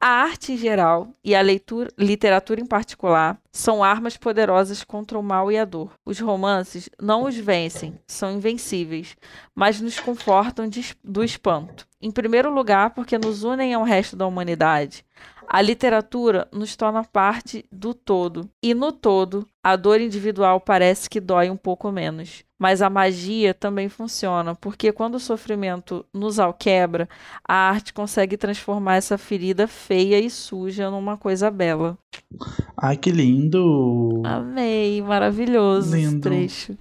[0.00, 5.22] A arte em geral e a leitura, literatura em particular são armas poderosas contra o
[5.22, 5.92] mal e a dor.
[6.06, 9.14] Os romances não os vencem, são invencíveis,
[9.54, 11.86] mas nos confortam de do espanto.
[12.00, 15.04] Em primeiro lugar, porque nos unem ao resto da humanidade.
[15.46, 21.20] A literatura nos torna parte do todo, e no todo, a dor individual parece que
[21.20, 22.47] dói um pouco menos.
[22.58, 27.08] Mas a magia também funciona, porque quando o sofrimento nos alquebra,
[27.46, 31.96] a arte consegue transformar essa ferida feia e suja numa coisa bela.
[32.76, 34.22] Ai, que lindo!
[34.24, 36.20] Amei, maravilhoso Lindo.
[36.20, 36.76] trecho.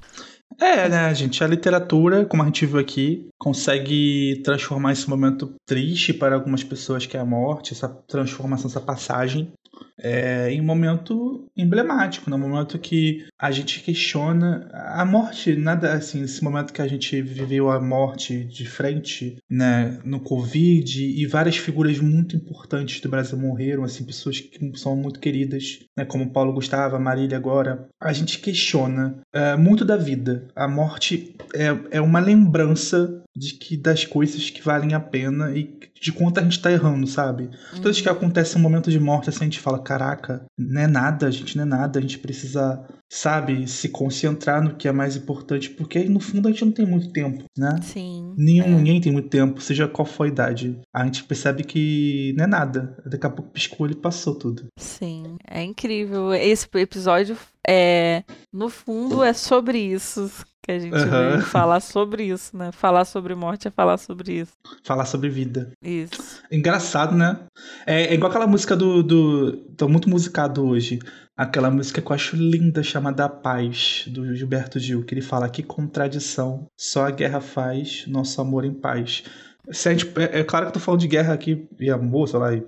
[0.59, 1.43] É, né, gente?
[1.43, 7.05] A literatura, como a gente viu aqui, consegue transformar esse momento triste para algumas pessoas
[7.05, 9.53] que é a morte, essa transformação, essa passagem,
[9.99, 16.23] é, em um momento emblemático, no momento que a gente questiona a morte, nada assim,
[16.23, 21.57] esse momento que a gente viveu a morte de frente, né, no Covid, e várias
[21.57, 26.53] figuras muito importantes do Brasil morreram, assim, pessoas que são muito queridas, né, como Paulo
[26.53, 27.87] Gustavo, Marília agora.
[27.99, 30.47] A gente questiona é, muito da vida.
[30.55, 35.77] A morte é, é uma lembrança de que das coisas que valem a pena e
[36.01, 37.49] de quanto a gente tá errando, sabe?
[37.71, 40.87] Toda vez que acontece um momento de morte, assim, a gente fala, caraca, não é
[40.87, 44.91] nada, a gente não é nada, a gente precisa, sabe, se concentrar no que é
[44.91, 47.77] mais importante, porque no fundo a gente não tem muito tempo, né?
[47.81, 48.33] Sim.
[48.37, 48.69] Nenhum, é.
[48.69, 50.79] Ninguém tem muito tempo, seja qual for a idade.
[50.93, 52.97] A gente percebe que não é nada.
[53.05, 54.67] Daqui a pouco piscou e passou tudo.
[54.79, 56.33] Sim, é incrível.
[56.33, 57.37] Esse episódio
[57.67, 60.31] é, no fundo, é sobre isso
[60.67, 62.73] que a gente veio falar sobre isso, né?
[62.73, 64.51] Falar sobre morte é falar sobre isso.
[64.83, 65.71] Falar sobre vida.
[65.81, 66.43] Isso.
[66.51, 67.39] Engraçado, né?
[67.85, 69.55] É, é igual aquela música do, do.
[69.77, 70.99] Tô muito musicado hoje.
[71.37, 75.47] Aquela música que eu acho linda, chamada A Paz, do Gilberto Gil, que ele fala
[75.47, 79.23] que contradição, só a guerra faz nosso amor em paz.
[79.71, 82.27] Se a gente, é, é claro que eu tô falando de guerra aqui e amor,
[82.29, 82.63] sei lá, e-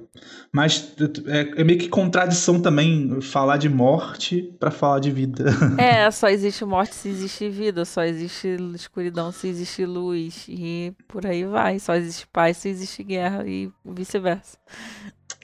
[0.52, 0.93] mas
[1.28, 5.45] é, é meio que contradição também falar de morte pra falar de vida.
[5.80, 11.26] É, só existe morte se existe vida, só existe escuridão se existe luz, e por
[11.26, 11.80] aí vai.
[11.80, 14.58] Só existe paz se existe guerra, e vice-versa.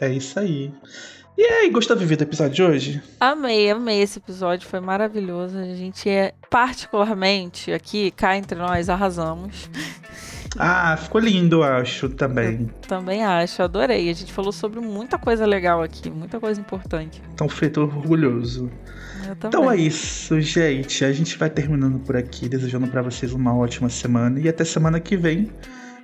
[0.02, 0.73] É isso aí.
[1.38, 3.03] E aí, gostou de ver do episódio de hoje?
[3.19, 5.57] Amei, amei esse episódio, foi maravilhoso.
[5.57, 9.69] A gente é, particularmente, aqui, cá entre nós, arrasamos.
[10.57, 12.69] Ah, ficou lindo, eu acho, também.
[12.88, 14.10] Também acho, adorei.
[14.10, 17.22] A gente falou sobre muita coisa legal aqui, muita coisa importante.
[17.34, 18.72] Então, feito orgulhoso.
[19.26, 19.36] Eu.
[19.48, 21.03] Então é isso, gente.
[21.03, 24.99] A gente vai terminando por aqui, desejando pra vocês uma ótima semana e até semana
[24.99, 25.49] que vem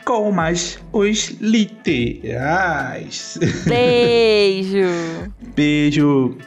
[0.03, 3.37] com mais os literais.
[3.65, 4.87] Beijo!
[5.55, 6.37] Beijo.